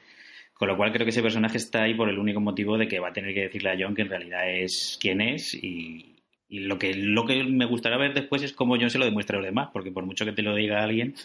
Con 0.54 0.68
lo 0.68 0.76
cual 0.76 0.92
creo 0.92 1.06
que 1.06 1.12
ese 1.12 1.22
personaje 1.22 1.56
está 1.56 1.84
ahí 1.84 1.94
por 1.94 2.10
el 2.10 2.20
único 2.20 2.42
motivo 2.42 2.78
de 2.78 2.90
que 2.90 3.00
va 3.00 3.08
a 3.08 3.14
tener 3.14 3.34
que 3.34 3.44
decirle 3.44 3.70
a 3.70 3.78
John 3.80 3.96
que 3.96 4.02
en 4.02 4.10
realidad 4.10 4.50
es 4.50 5.00
quién 5.00 5.22
es 5.22 5.54
y, 5.54 6.18
y 6.50 6.60
lo 6.60 6.78
que, 6.78 6.94
lo 6.94 7.26
que 7.26 7.42
me 7.46 7.66
gustaría 7.66 7.98
ver 7.98 8.14
después 8.14 8.44
es 8.44 8.52
cómo 8.52 8.76
John 8.76 8.90
se 8.90 8.98
lo 9.00 9.06
demuestra 9.06 9.38
a 9.38 9.40
los 9.40 9.48
demás, 9.48 9.70
porque 9.72 9.92
por 9.92 10.06
mucho 10.06 10.26
que 10.26 10.34
te 10.34 10.42
lo 10.42 10.56
diga 10.56 10.84
alguien, 10.84 11.16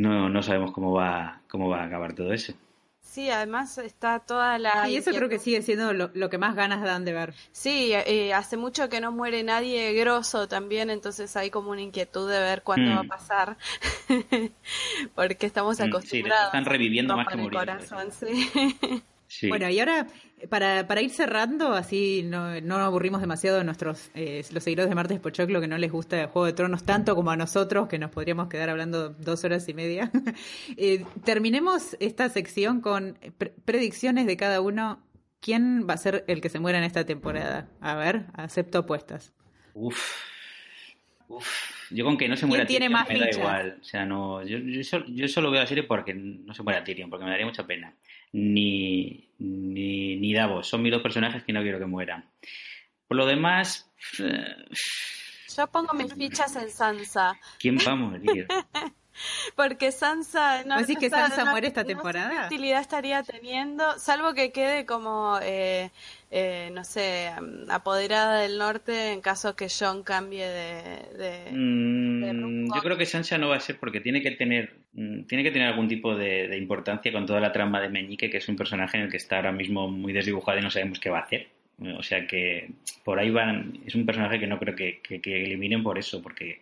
no, 0.00 0.30
no 0.30 0.42
sabemos 0.42 0.72
cómo 0.72 0.92
va, 0.92 1.42
cómo 1.48 1.68
va 1.68 1.82
a 1.82 1.84
acabar 1.84 2.14
todo 2.14 2.32
eso. 2.32 2.54
Sí, 3.02 3.28
además 3.28 3.76
está 3.78 4.20
toda 4.20 4.56
la... 4.58 4.88
Y 4.88 4.96
eso 4.96 5.10
creo 5.10 5.28
que 5.28 5.38
sigue 5.38 5.62
siendo 5.62 5.92
lo, 5.92 6.30
que 6.30 6.38
más 6.38 6.54
ganas 6.54 6.80
dan 6.82 7.04
de 7.04 7.12
ver. 7.12 7.34
Sí, 7.50 7.90
eh, 7.92 8.32
hace 8.32 8.56
mucho 8.56 8.88
que 8.88 9.00
no 9.00 9.10
muere 9.12 9.42
nadie 9.42 9.92
grosso 9.94 10.48
también, 10.48 10.90
entonces 10.90 11.36
hay 11.36 11.50
como 11.50 11.72
una 11.72 11.82
inquietud 11.82 12.30
de 12.30 12.38
ver 12.38 12.62
cuándo 12.62 12.92
va 12.92 13.00
a 13.00 13.02
mm. 13.02 13.08
pasar, 13.08 13.56
porque 15.14 15.46
estamos 15.46 15.80
acostumbrados. 15.80 16.40
Sí, 16.40 16.46
están 16.46 16.64
reviviendo 16.64 17.16
más 17.16 17.28
que 17.28 17.36
morir. 17.36 17.58
Corazón, 17.58 18.10
sí. 18.12 18.50
Bueno, 19.48 19.68
y 19.68 19.78
ahora, 19.80 20.06
para, 20.48 20.86
para 20.86 21.02
ir 21.02 21.10
cerrando, 21.10 21.72
así 21.72 22.22
no, 22.24 22.60
no 22.60 22.76
aburrimos 22.76 23.20
demasiado 23.20 23.60
a 23.60 23.64
nuestros, 23.64 24.10
eh, 24.14 24.44
los 24.50 24.64
seguidores 24.64 24.88
de 24.88 24.94
Martes 24.94 25.20
Pochoclo 25.20 25.60
que 25.60 25.68
no 25.68 25.78
les 25.78 25.92
gusta 25.92 26.20
el 26.20 26.26
Juego 26.28 26.46
de 26.46 26.52
Tronos 26.52 26.84
tanto 26.84 27.14
como 27.14 27.30
a 27.30 27.36
nosotros, 27.36 27.88
que 27.88 27.98
nos 27.98 28.10
podríamos 28.10 28.48
quedar 28.48 28.70
hablando 28.70 29.10
dos 29.10 29.44
horas 29.44 29.68
y 29.68 29.74
media. 29.74 30.10
Eh, 30.76 31.04
terminemos 31.24 31.96
esta 32.00 32.28
sección 32.28 32.80
con 32.80 33.18
predicciones 33.64 34.26
de 34.26 34.36
cada 34.36 34.60
uno. 34.60 35.02
¿Quién 35.40 35.86
va 35.88 35.94
a 35.94 35.96
ser 35.96 36.24
el 36.28 36.40
que 36.40 36.48
se 36.48 36.58
muera 36.58 36.78
en 36.78 36.84
esta 36.84 37.04
temporada? 37.04 37.68
A 37.80 37.94
ver, 37.94 38.26
acepto 38.34 38.78
apuestas. 38.78 39.32
Uf. 39.74 39.98
Uf. 41.28 41.79
Yo 41.90 42.04
con 42.04 42.16
que 42.16 42.28
no 42.28 42.36
se 42.36 42.46
muera 42.46 42.64
más 42.90 43.08
me 43.08 43.18
da 43.18 43.30
igual. 43.30 43.78
O 43.80 43.84
sea, 43.84 44.06
no, 44.06 44.44
yo, 44.44 44.58
yo, 44.58 45.28
solo, 45.28 45.50
veo 45.50 45.60
la 45.60 45.66
serie 45.66 45.84
porque 45.84 46.14
no 46.14 46.54
se 46.54 46.62
muera 46.62 46.84
Tyrion, 46.84 47.10
porque 47.10 47.24
me 47.24 47.30
daría 47.30 47.46
mucha 47.46 47.66
pena 47.66 47.92
ni, 48.32 49.28
ni, 49.38 50.16
ni 50.16 50.32
Davos. 50.32 50.68
Son 50.68 50.82
mis 50.82 50.92
dos 50.92 51.02
personajes 51.02 51.42
que 51.42 51.52
no 51.52 51.62
quiero 51.62 51.78
que 51.78 51.86
mueran. 51.86 52.24
Por 53.08 53.16
lo 53.16 53.26
demás... 53.26 53.90
Eh, 54.20 54.54
Yo 55.56 55.66
pongo 55.66 55.94
mis 55.94 56.14
fichas 56.14 56.54
en 56.56 56.70
Sansa. 56.70 57.38
¿Quién 57.58 57.76
va 57.78 57.92
a 57.92 57.96
morir? 57.96 58.46
Porque 59.56 59.92
Sansa... 59.92 60.64
No, 60.64 60.78
decís 60.78 60.98
que 60.98 61.10
Sansa 61.10 61.44
muere 61.46 61.68
esta 61.68 61.84
temporada? 61.84 62.48
¿Qué 62.48 62.54
utilidad 62.54 62.80
estaría 62.80 63.22
teniendo? 63.22 63.98
Salvo 63.98 64.34
que 64.34 64.52
quede 64.52 64.86
como, 64.86 65.38
eh, 65.42 65.90
eh, 66.30 66.70
no 66.72 66.84
sé, 66.84 67.30
apoderada 67.68 68.40
del 68.40 68.58
norte 68.58 69.12
en 69.12 69.20
caso 69.20 69.56
que 69.56 69.68
John 69.68 70.02
cambie 70.02 70.46
de... 70.46 71.48
Mm, 71.50 72.74
yo 72.74 72.80
creo 72.82 72.96
que 72.96 73.06
Sansa 73.06 73.38
no 73.38 73.48
va 73.48 73.56
a 73.56 73.60
ser 73.60 73.78
porque 73.78 74.00
tiene 74.00 74.22
que 74.22 74.32
tener, 74.32 74.74
mm, 74.92 75.22
tiene 75.24 75.44
que 75.44 75.50
tener 75.50 75.68
algún 75.68 75.88
tipo 75.88 76.14
de, 76.14 76.56
importancia 76.56 77.12
con 77.12 77.26
toda 77.26 77.40
la 77.40 77.52
trama 77.52 77.80
de 77.80 77.88
Meñique, 77.88 78.30
que 78.30 78.38
es 78.38 78.48
un 78.48 78.56
personaje 78.56 78.96
en 78.96 79.04
el 79.04 79.10
que 79.10 79.16
está 79.16 79.36
ahora 79.36 79.52
mismo 79.52 79.88
muy 79.88 80.12
desdibujado 80.12 80.58
y 80.58 80.62
no 80.62 80.70
sabemos 80.70 81.00
qué 81.00 81.10
va 81.10 81.18
a 81.18 81.22
hacer. 81.22 81.48
O 81.96 82.02
sea 82.02 82.26
que 82.26 82.70
por 83.04 83.18
ahí 83.18 83.30
van. 83.30 83.80
Es 83.86 83.94
un 83.94 84.04
personaje 84.04 84.38
que 84.38 84.46
no 84.46 84.58
creo 84.58 84.76
que, 84.76 85.00
que 85.00 85.44
eliminen 85.44 85.82
por 85.82 85.98
eso, 85.98 86.22
porque 86.22 86.60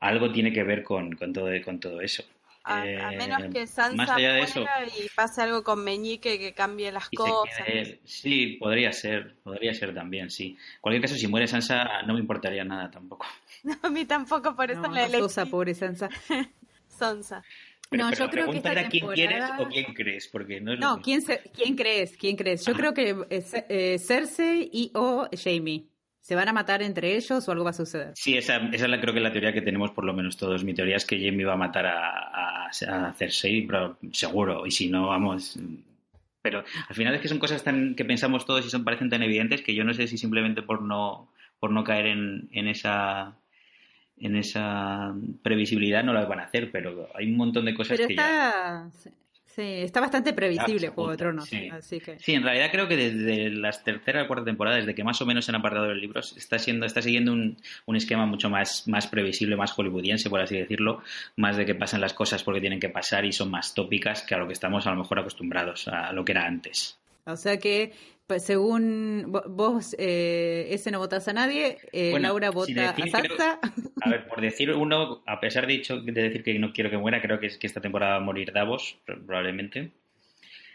algo 0.00 0.30
tiene 0.32 0.52
que 0.52 0.62
ver 0.62 0.82
con, 0.82 1.12
con, 1.12 1.32
todo, 1.32 1.48
con 1.64 1.80
todo 1.80 2.00
eso. 2.00 2.24
A, 2.66 2.86
eh, 2.86 3.16
menos 3.18 3.52
que 3.52 3.66
Sansa 3.66 4.16
y 4.18 5.06
pase 5.14 5.42
algo 5.42 5.62
con 5.62 5.84
Meñique 5.84 6.38
que 6.38 6.54
cambie 6.54 6.90
las 6.90 7.10
cosas. 7.10 7.66
sí, 8.04 8.56
podría 8.58 8.90
ser, 8.90 9.34
podría 9.42 9.74
ser 9.74 9.94
también, 9.94 10.30
sí. 10.30 10.56
En 10.76 10.80
cualquier 10.80 11.02
caso, 11.02 11.14
si 11.14 11.26
muere 11.26 11.46
Sansa, 11.46 12.02
no 12.06 12.14
me 12.14 12.20
importaría 12.20 12.64
nada 12.64 12.90
tampoco. 12.90 13.26
No, 13.64 13.74
a 13.82 13.88
mí 13.88 14.04
tampoco, 14.04 14.54
por 14.54 14.70
eso 14.70 14.82
no, 14.82 14.92
la 14.92 15.06
elegí. 15.06 15.50
pobre 15.50 15.72
Sansa. 15.72 16.10
Sansa. 16.86 17.42
no, 17.90 18.12
yo 18.12 18.28
creo 18.28 18.50
que 18.50 18.58
esta 18.58 18.88
quién 18.88 19.06
quieres 19.06 19.44
o 19.58 19.66
quién 19.68 19.94
crees, 19.94 20.28
porque 20.28 20.60
no 20.60 20.74
es 20.74 20.80
No, 20.80 21.00
¿quién, 21.00 21.22
¿quién 21.54 21.74
crees? 21.74 22.14
¿Quién 22.18 22.36
crees? 22.36 22.66
Yo 22.66 22.74
creo 22.74 22.92
que 22.92 23.16
eh, 23.30 23.98
Cersei 23.98 24.68
y 24.70 24.90
o 24.94 25.26
Jamie. 25.32 25.86
¿Se 26.24 26.34
van 26.34 26.48
a 26.48 26.54
matar 26.54 26.80
entre 26.80 27.16
ellos 27.16 27.46
o 27.46 27.52
algo 27.52 27.64
va 27.64 27.70
a 27.70 27.74
suceder? 27.74 28.12
Sí, 28.14 28.34
esa, 28.34 28.56
esa 28.56 28.86
es 28.86 28.90
la, 28.90 28.98
creo 28.98 29.12
que 29.12 29.20
la 29.20 29.30
teoría 29.30 29.52
que 29.52 29.60
tenemos 29.60 29.90
por 29.90 30.06
lo 30.06 30.14
menos 30.14 30.38
todos. 30.38 30.64
Mi 30.64 30.72
teoría 30.72 30.96
es 30.96 31.04
que 31.04 31.22
Jamie 31.22 31.44
va 31.44 31.52
a 31.52 31.58
matar 31.58 31.84
a, 31.84 32.68
a, 32.68 33.12
Cersei, 33.12 33.66
pero 33.66 33.98
seguro. 34.10 34.64
Y 34.64 34.70
si 34.70 34.88
no, 34.88 35.08
vamos... 35.08 35.58
Pero 36.40 36.64
al 36.88 36.94
final 36.94 37.14
es 37.14 37.20
que 37.20 37.28
son 37.28 37.38
cosas 37.38 37.62
tan 37.62 37.94
que 37.94 38.06
pensamos 38.06 38.46
todos 38.46 38.64
y 38.64 38.70
son 38.70 38.84
parecen 38.84 39.10
tan 39.10 39.22
evidentes 39.22 39.60
que 39.60 39.74
yo 39.74 39.84
no 39.84 39.92
sé 39.92 40.06
si 40.06 40.16
simplemente 40.16 40.62
por 40.62 40.80
no, 40.80 41.30
por 41.60 41.70
no 41.70 41.84
caer 41.84 42.06
en, 42.06 42.48
en 42.52 42.68
esa 42.68 43.36
en 44.16 44.36
esa 44.36 45.14
previsibilidad 45.42 46.04
no 46.04 46.14
las 46.14 46.26
van 46.26 46.40
a 46.40 46.44
hacer, 46.44 46.70
pero 46.70 47.10
hay 47.14 47.30
un 47.30 47.36
montón 47.36 47.66
de 47.66 47.74
cosas 47.74 48.00
que 48.00 48.16
ya... 48.16 48.88
Sí, 49.54 49.62
está 49.62 50.00
bastante 50.00 50.32
previsible 50.32 50.88
Juego 50.88 51.12
de 51.12 51.16
Tronos. 51.16 51.48
Sí. 51.48 51.68
Así 51.70 52.00
que... 52.00 52.18
sí, 52.18 52.34
en 52.34 52.42
realidad 52.42 52.70
creo 52.72 52.88
que 52.88 52.96
desde 52.96 53.50
las 53.50 53.84
tercera 53.84 54.24
o 54.24 54.26
cuarta 54.26 54.44
temporada, 54.44 54.78
desde 54.78 54.96
que 54.96 55.04
más 55.04 55.20
o 55.22 55.26
menos 55.26 55.44
se 55.44 55.52
han 55.52 55.56
apartado 55.56 55.86
los 55.86 55.96
libros, 55.96 56.36
está 56.36 56.58
siendo, 56.58 56.86
está 56.86 57.00
siguiendo 57.00 57.32
un, 57.32 57.56
un, 57.86 57.94
esquema 57.94 58.26
mucho 58.26 58.50
más, 58.50 58.88
más 58.88 59.06
previsible, 59.06 59.54
más 59.54 59.70
hollywoodiense, 59.70 60.28
por 60.28 60.40
así 60.40 60.56
decirlo, 60.56 61.04
más 61.36 61.56
de 61.56 61.66
que 61.66 61.76
pasan 61.76 62.00
las 62.00 62.14
cosas 62.14 62.42
porque 62.42 62.60
tienen 62.60 62.80
que 62.80 62.88
pasar 62.88 63.24
y 63.24 63.32
son 63.32 63.48
más 63.52 63.74
tópicas 63.74 64.22
que 64.22 64.34
a 64.34 64.38
lo 64.38 64.48
que 64.48 64.54
estamos 64.54 64.88
a 64.88 64.90
lo 64.90 64.96
mejor 64.96 65.20
acostumbrados, 65.20 65.86
a 65.86 66.12
lo 66.12 66.24
que 66.24 66.32
era 66.32 66.46
antes. 66.46 66.98
O 67.26 67.36
sea 67.36 67.56
que 67.56 67.92
según 68.38 69.32
vos, 69.48 69.94
eh, 69.98 70.68
ese 70.70 70.90
no 70.90 70.98
votas 70.98 71.28
a 71.28 71.32
nadie, 71.32 71.78
eh, 71.92 72.18
Laura 72.18 72.50
vota 72.50 72.90
a 72.90 73.08
Sansa. 73.08 73.60
a 74.00 74.10
ver, 74.10 74.26
por 74.28 74.40
decir 74.40 74.72
uno, 74.72 75.22
a 75.26 75.40
pesar 75.40 75.66
de, 75.66 75.74
dicho, 75.74 76.00
de 76.00 76.12
decir 76.12 76.42
que 76.42 76.58
no 76.58 76.72
quiero 76.72 76.90
que 76.90 76.96
muera, 76.96 77.20
creo 77.20 77.38
que, 77.38 77.46
es, 77.46 77.58
que 77.58 77.66
esta 77.66 77.80
temporada 77.80 78.12
va 78.12 78.18
a 78.18 78.24
morir 78.24 78.52
Davos, 78.52 78.98
probablemente. 79.04 79.92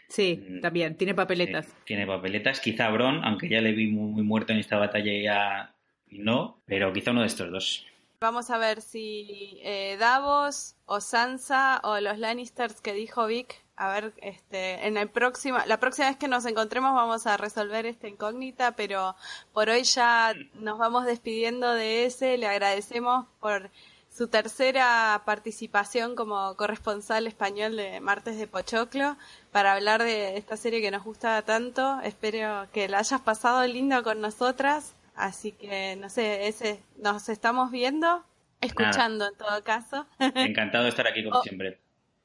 Sí, 0.08 0.42
mm, 0.48 0.60
también, 0.60 0.96
tiene 0.96 1.14
papeletas. 1.14 1.74
tiene 1.84 2.06
papeletas, 2.06 2.60
quizá 2.60 2.88
Bron, 2.90 3.24
aunque 3.24 3.48
ya 3.48 3.60
le 3.60 3.72
vi 3.72 3.88
muy, 3.88 4.22
muerto 4.22 4.52
en 4.52 4.58
esta 4.58 4.76
batalla 4.78 5.12
ya 5.12 5.74
no, 6.10 6.60
pero 6.66 6.92
quizá 6.92 7.10
uno 7.10 7.20
de 7.22 7.28
estos 7.28 7.50
dos. 7.50 7.86
Vamos 8.20 8.50
a 8.50 8.58
ver 8.58 8.82
si 8.82 9.60
eh, 9.62 9.96
Davos 9.98 10.76
o 10.86 11.00
Sansa 11.00 11.80
o 11.84 12.00
los 12.00 12.18
Lannisters 12.18 12.80
que 12.80 12.92
dijo 12.92 13.26
Vic 13.26 13.62
a 13.80 13.88
ver, 13.88 14.12
este, 14.20 14.86
en 14.86 14.98
el 14.98 15.08
próximo, 15.08 15.56
la 15.66 15.80
próxima 15.80 16.08
vez 16.08 16.18
que 16.18 16.28
nos 16.28 16.44
encontremos 16.44 16.94
vamos 16.94 17.26
a 17.26 17.38
resolver 17.38 17.86
esta 17.86 18.08
incógnita, 18.08 18.72
pero 18.72 19.16
por 19.54 19.70
hoy 19.70 19.84
ya 19.84 20.34
nos 20.52 20.76
vamos 20.76 21.06
despidiendo 21.06 21.72
de 21.72 22.04
ese. 22.04 22.36
Le 22.36 22.46
agradecemos 22.46 23.24
por 23.40 23.70
su 24.10 24.28
tercera 24.28 25.22
participación 25.24 26.14
como 26.14 26.54
corresponsal 26.56 27.26
español 27.26 27.74
de 27.74 28.00
Martes 28.00 28.36
de 28.36 28.46
Pochoclo 28.46 29.16
para 29.50 29.72
hablar 29.72 30.02
de 30.02 30.36
esta 30.36 30.58
serie 30.58 30.82
que 30.82 30.90
nos 30.90 31.02
gusta 31.02 31.40
tanto. 31.40 32.02
Espero 32.02 32.68
que 32.74 32.86
la 32.86 32.98
hayas 32.98 33.22
pasado 33.22 33.66
lindo 33.66 34.02
con 34.02 34.20
nosotras. 34.20 34.94
Así 35.14 35.52
que, 35.52 35.96
no 35.96 36.10
sé, 36.10 36.48
ese, 36.48 36.82
nos 36.98 37.30
estamos 37.30 37.70
viendo, 37.70 38.26
escuchando 38.60 39.26
en 39.26 39.38
todo 39.38 39.64
caso. 39.64 40.06
Encantado 40.18 40.84
de 40.84 40.90
estar 40.90 41.06
aquí 41.06 41.24
como 41.24 41.40
siempre 41.42 41.80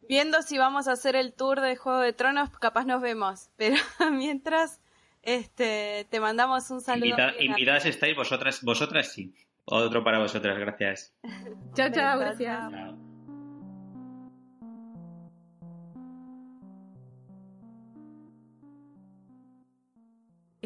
viendo 0.08 0.42
si 0.42 0.58
vamos 0.58 0.88
a 0.88 0.94
hacer 0.94 1.16
el 1.16 1.34
tour 1.34 1.62
de 1.62 1.76
Juego 1.76 2.00
de 2.00 2.14
Tronos, 2.14 2.50
capaz 2.60 2.86
nos 2.86 3.02
vemos. 3.02 3.50
Pero 3.58 3.78
mientras, 4.12 4.82
este, 5.22 6.08
te 6.10 6.20
mandamos 6.20 6.70
un 6.72 6.82
saludo. 6.82 7.16
invitadas 7.40 7.86
estáis 7.86 8.16
vosotras, 8.16 8.62
vosotras 8.64 9.12
sí. 9.12 9.34
Otro 9.66 10.04
para 10.04 10.20
vosotras, 10.20 10.58
gracias. 10.60 11.14
chao, 11.74 11.90
chao, 11.92 12.20
gracias. 12.20 12.72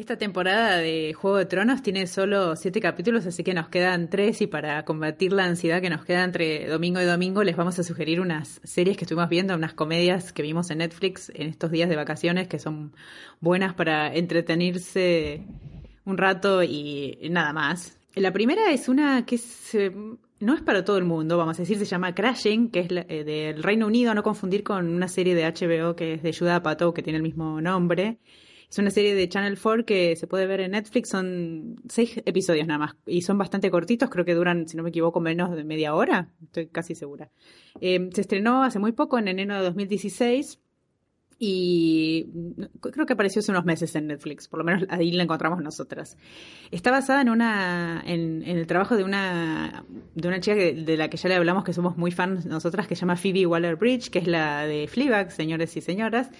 Esta 0.00 0.16
temporada 0.16 0.78
de 0.78 1.12
Juego 1.12 1.36
de 1.36 1.44
Tronos 1.44 1.82
tiene 1.82 2.06
solo 2.06 2.56
siete 2.56 2.80
capítulos, 2.80 3.26
así 3.26 3.44
que 3.44 3.52
nos 3.52 3.68
quedan 3.68 4.08
tres 4.08 4.40
y 4.40 4.46
para 4.46 4.82
combatir 4.86 5.30
la 5.30 5.44
ansiedad 5.44 5.82
que 5.82 5.90
nos 5.90 6.06
queda 6.06 6.24
entre 6.24 6.66
domingo 6.68 7.02
y 7.02 7.04
domingo 7.04 7.44
les 7.44 7.54
vamos 7.54 7.78
a 7.78 7.82
sugerir 7.82 8.18
unas 8.22 8.62
series 8.64 8.96
que 8.96 9.04
estuvimos 9.04 9.28
viendo, 9.28 9.54
unas 9.54 9.74
comedias 9.74 10.32
que 10.32 10.40
vimos 10.40 10.70
en 10.70 10.78
Netflix 10.78 11.30
en 11.34 11.48
estos 11.48 11.70
días 11.70 11.90
de 11.90 11.96
vacaciones 11.96 12.48
que 12.48 12.58
son 12.58 12.94
buenas 13.40 13.74
para 13.74 14.14
entretenerse 14.14 15.42
un 16.06 16.16
rato 16.16 16.62
y 16.62 17.18
nada 17.30 17.52
más. 17.52 17.98
La 18.14 18.32
primera 18.32 18.70
es 18.70 18.88
una 18.88 19.26
que 19.26 19.38
no 20.40 20.54
es 20.54 20.62
para 20.62 20.82
todo 20.82 20.96
el 20.96 21.04
mundo, 21.04 21.36
vamos 21.36 21.58
a 21.58 21.62
decir, 21.62 21.76
se 21.76 21.84
llama 21.84 22.14
Crashing, 22.14 22.70
que 22.70 22.80
es 22.80 22.88
eh, 22.90 23.22
del 23.22 23.62
Reino 23.62 23.86
Unido, 23.86 24.14
no 24.14 24.22
confundir 24.22 24.62
con 24.62 24.88
una 24.88 25.08
serie 25.08 25.34
de 25.34 25.44
HBO 25.44 25.94
que 25.94 26.14
es 26.14 26.22
de 26.22 26.32
Judah 26.32 26.62
Pato, 26.62 26.94
que 26.94 27.02
tiene 27.02 27.18
el 27.18 27.22
mismo 27.22 27.60
nombre. 27.60 28.16
Es 28.70 28.78
una 28.78 28.90
serie 28.90 29.16
de 29.16 29.28
Channel 29.28 29.58
4 29.60 29.84
que 29.84 30.14
se 30.14 30.28
puede 30.28 30.46
ver 30.46 30.60
en 30.60 30.70
Netflix. 30.70 31.08
Son 31.08 31.74
seis 31.88 32.22
episodios 32.24 32.68
nada 32.68 32.78
más. 32.78 32.96
Y 33.04 33.22
son 33.22 33.36
bastante 33.36 33.68
cortitos. 33.68 34.08
Creo 34.10 34.24
que 34.24 34.34
duran, 34.34 34.68
si 34.68 34.76
no 34.76 34.84
me 34.84 34.90
equivoco, 34.90 35.20
menos 35.20 35.56
de 35.56 35.64
media 35.64 35.92
hora. 35.94 36.28
Estoy 36.44 36.68
casi 36.68 36.94
segura. 36.94 37.30
Eh, 37.80 38.10
se 38.14 38.20
estrenó 38.20 38.62
hace 38.62 38.78
muy 38.78 38.92
poco, 38.92 39.18
en 39.18 39.26
enero 39.26 39.56
de 39.56 39.62
2016. 39.62 40.60
Y 41.42 42.26
creo 42.80 43.06
que 43.06 43.14
apareció 43.14 43.40
hace 43.40 43.50
unos 43.50 43.64
meses 43.64 43.96
en 43.96 44.08
Netflix, 44.08 44.46
por 44.46 44.58
lo 44.58 44.64
menos 44.64 44.84
ahí 44.90 45.10
la 45.10 45.22
encontramos 45.22 45.62
nosotras. 45.62 46.18
Está 46.70 46.90
basada 46.90 47.22
en 47.22 47.30
una 47.30 48.02
en, 48.04 48.42
el 48.42 48.66
trabajo 48.66 48.94
de 48.94 49.04
una 49.04 49.86
de 50.14 50.28
una 50.28 50.38
chica 50.40 50.54
de 50.54 50.96
la 50.98 51.08
que 51.08 51.16
ya 51.16 51.30
le 51.30 51.36
hablamos 51.36 51.64
que 51.64 51.72
somos 51.72 51.96
muy 51.96 52.10
fans 52.10 52.44
nosotras, 52.44 52.86
que 52.86 52.94
se 52.94 53.00
llama 53.00 53.16
Phoebe 53.16 53.46
Waller-Bridge, 53.46 54.10
que 54.10 54.18
es 54.18 54.26
la 54.26 54.66
de 54.66 54.86
Fleabag, 54.86 55.32
señores 55.32 55.74
y 55.78 55.80
señoras. 55.80 56.30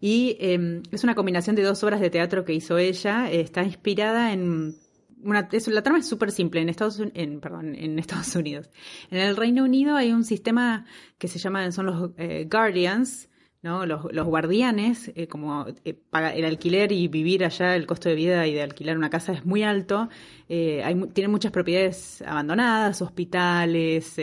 Y 0.00 0.36
em, 0.40 0.82
es 0.90 1.04
una 1.04 1.14
combinación 1.14 1.56
de 1.56 1.62
dos 1.62 1.82
obras 1.82 2.00
de 2.00 2.10
teatro 2.10 2.44
que 2.44 2.52
hizo 2.52 2.78
ella. 2.78 3.30
Está 3.30 3.64
inspirada 3.64 4.32
en 4.32 4.76
una, 5.22 5.48
la 5.50 5.82
trama 5.82 5.98
es 5.98 6.06
súper 6.06 6.30
simple 6.30 6.60
en 6.60 6.68
Estados, 6.68 7.00
en, 7.00 7.40
perdón, 7.40 7.74
en 7.74 7.98
Estados 7.98 8.34
Unidos. 8.36 8.70
En 9.10 9.18
el 9.18 9.36
Reino 9.36 9.64
Unido 9.64 9.96
hay 9.96 10.12
un 10.12 10.24
sistema 10.24 10.86
que 11.18 11.28
se 11.28 11.38
llama, 11.38 11.70
son 11.72 11.86
los 11.86 12.10
eh, 12.18 12.46
Guardians, 12.50 13.28
¿no? 13.60 13.86
Los, 13.86 14.12
los 14.12 14.26
guardianes, 14.26 15.10
eh, 15.16 15.26
como 15.26 15.66
eh, 15.84 15.98
el 16.34 16.44
alquiler 16.44 16.92
y 16.92 17.08
vivir 17.08 17.44
allá, 17.44 17.74
el 17.74 17.86
costo 17.86 18.08
de 18.08 18.14
vida 18.14 18.46
y 18.46 18.54
de 18.54 18.62
alquilar 18.62 18.96
una 18.96 19.10
casa 19.10 19.32
es 19.32 19.44
muy 19.44 19.64
alto. 19.64 20.08
hay, 20.48 20.94
tienen 21.12 21.30
muchas 21.30 21.50
propiedades 21.50 22.22
abandonadas, 22.22 23.02
hospitales, 23.02 24.16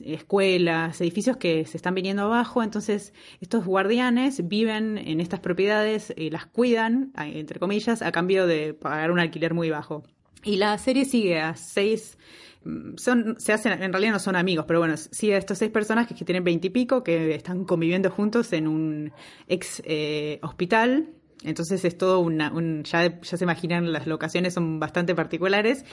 escuelas, 0.00 1.00
edificios 1.00 1.36
que 1.36 1.64
se 1.66 1.76
están 1.76 1.94
viniendo 1.94 2.22
abajo, 2.22 2.62
entonces 2.62 3.12
estos 3.40 3.64
guardianes 3.64 4.48
viven 4.48 4.98
en 4.98 5.20
estas 5.20 5.40
propiedades, 5.40 6.12
y 6.16 6.30
las 6.30 6.46
cuidan, 6.46 7.12
entre 7.16 7.58
comillas, 7.58 8.02
a 8.02 8.12
cambio 8.12 8.46
de 8.46 8.74
pagar 8.74 9.10
un 9.10 9.18
alquiler 9.18 9.54
muy 9.54 9.70
bajo. 9.70 10.04
Y 10.42 10.56
la 10.56 10.76
serie 10.78 11.04
sigue 11.04 11.40
a 11.40 11.56
seis, 11.56 12.18
mm, 12.64 12.96
son, 12.96 13.36
se 13.38 13.52
hacen, 13.52 13.82
en 13.82 13.92
realidad 13.92 14.12
no 14.12 14.18
son 14.18 14.36
amigos, 14.36 14.64
pero 14.66 14.78
bueno, 14.80 14.96
sigue 14.96 15.34
a 15.34 15.38
estos 15.38 15.58
seis 15.58 15.70
personajes 15.70 16.16
que 16.16 16.24
tienen 16.24 16.44
veintipico, 16.44 17.02
que 17.02 17.34
están 17.34 17.64
conviviendo 17.64 18.10
juntos 18.10 18.52
en 18.52 18.68
un 18.68 19.12
ex 19.48 19.82
eh, 19.84 20.38
hospital, 20.42 21.10
entonces 21.44 21.84
es 21.84 21.96
todo 21.98 22.20
una, 22.20 22.52
un, 22.52 22.84
ya, 22.84 23.20
ya 23.20 23.36
se 23.36 23.44
imaginan, 23.44 23.92
las 23.92 24.06
locaciones 24.06 24.54
son 24.54 24.80
bastante 24.80 25.14
particulares. 25.14 25.84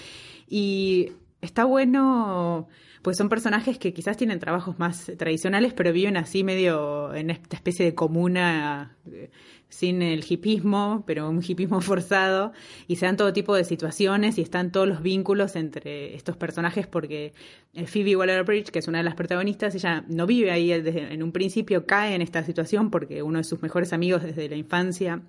Y 0.47 1.11
está 1.41 1.65
bueno, 1.65 2.67
pues 3.01 3.17
son 3.17 3.29
personajes 3.29 3.79
que 3.79 3.93
quizás 3.93 4.17
tienen 4.17 4.39
trabajos 4.39 4.77
más 4.77 5.11
tradicionales, 5.17 5.73
pero 5.73 5.91
viven 5.91 6.17
así 6.17 6.43
medio 6.43 7.13
en 7.15 7.31
esta 7.31 7.55
especie 7.55 7.85
de 7.85 7.95
comuna 7.95 8.95
eh, 9.11 9.31
sin 9.69 10.01
el 10.01 10.23
hipismo, 10.27 11.03
pero 11.07 11.29
un 11.29 11.41
hipismo 11.45 11.81
forzado, 11.81 12.51
y 12.87 12.97
se 12.97 13.05
dan 13.05 13.17
todo 13.17 13.33
tipo 13.33 13.55
de 13.55 13.63
situaciones 13.63 14.37
y 14.37 14.41
están 14.41 14.71
todos 14.71 14.87
los 14.87 15.01
vínculos 15.01 15.55
entre 15.55 16.15
estos 16.15 16.37
personajes 16.37 16.85
porque 16.85 17.33
eh, 17.73 17.87
Phoebe 17.87 18.15
Waller-Bridge, 18.15 18.69
que 18.69 18.79
es 18.79 18.87
una 18.87 18.99
de 18.99 19.03
las 19.03 19.15
protagonistas, 19.15 19.73
ella 19.73 20.05
no 20.07 20.27
vive 20.27 20.51
ahí 20.51 20.67
desde, 20.67 21.13
en 21.13 21.23
un 21.23 21.31
principio, 21.31 21.87
cae 21.87 22.13
en 22.13 22.21
esta 22.21 22.43
situación 22.43 22.91
porque 22.91 23.23
uno 23.23 23.39
de 23.39 23.43
sus 23.43 23.61
mejores 23.63 23.93
amigos 23.93 24.21
desde 24.21 24.47
la 24.47 24.57
infancia 24.57 25.23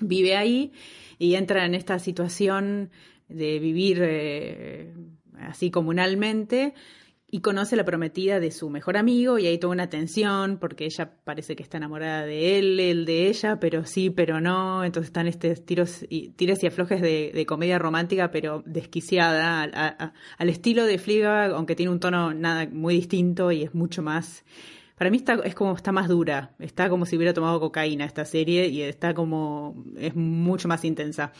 vive 0.00 0.36
ahí 0.36 0.72
y 1.18 1.36
entra 1.36 1.64
en 1.64 1.74
esta 1.74 2.00
situación 2.00 2.90
de 3.28 3.58
vivir 3.60 4.00
eh, 4.02 4.92
así 5.38 5.70
comunalmente 5.70 6.74
y 7.34 7.40
conoce 7.40 7.74
a 7.74 7.78
la 7.78 7.84
prometida 7.84 8.38
de 8.38 8.52
su 8.52 8.70
mejor 8.70 8.96
amigo 8.96 9.40
y 9.40 9.48
hay 9.48 9.58
toda 9.58 9.72
una 9.72 9.90
tensión 9.90 10.56
porque 10.60 10.84
ella 10.84 11.16
parece 11.24 11.56
que 11.56 11.64
está 11.64 11.78
enamorada 11.78 12.24
de 12.24 12.60
él, 12.60 12.78
él 12.78 13.04
de 13.06 13.26
ella, 13.26 13.58
pero 13.58 13.84
sí, 13.84 14.08
pero 14.08 14.40
no, 14.40 14.84
entonces 14.84 15.08
están 15.08 15.26
estos 15.26 15.66
tiros 15.66 16.06
y, 16.08 16.28
tiros 16.28 16.62
y 16.62 16.68
aflojes 16.68 17.02
de, 17.02 17.44
comedia 17.44 17.80
romántica 17.80 18.30
pero 18.30 18.62
desquiciada 18.66 19.64
al 20.38 20.48
estilo 20.48 20.86
de 20.86 20.96
Fleabag, 20.96 21.50
aunque 21.50 21.74
tiene 21.74 21.90
un 21.90 21.98
tono 21.98 22.32
nada 22.32 22.68
muy 22.70 22.94
distinto 22.94 23.50
y 23.50 23.64
es 23.64 23.74
mucho 23.74 24.00
más 24.00 24.44
para 24.96 25.10
mí 25.10 25.16
está, 25.16 25.34
es 25.42 25.56
como 25.56 25.74
está 25.74 25.90
más 25.90 26.06
dura, 26.06 26.54
está 26.60 26.88
como 26.88 27.04
si 27.04 27.16
hubiera 27.16 27.34
tomado 27.34 27.58
cocaína 27.58 28.04
esta 28.04 28.24
serie 28.24 28.68
y 28.68 28.82
está 28.82 29.12
como 29.12 29.84
es 29.98 30.14
mucho 30.14 30.68
más 30.68 30.84
intensa. 30.84 31.32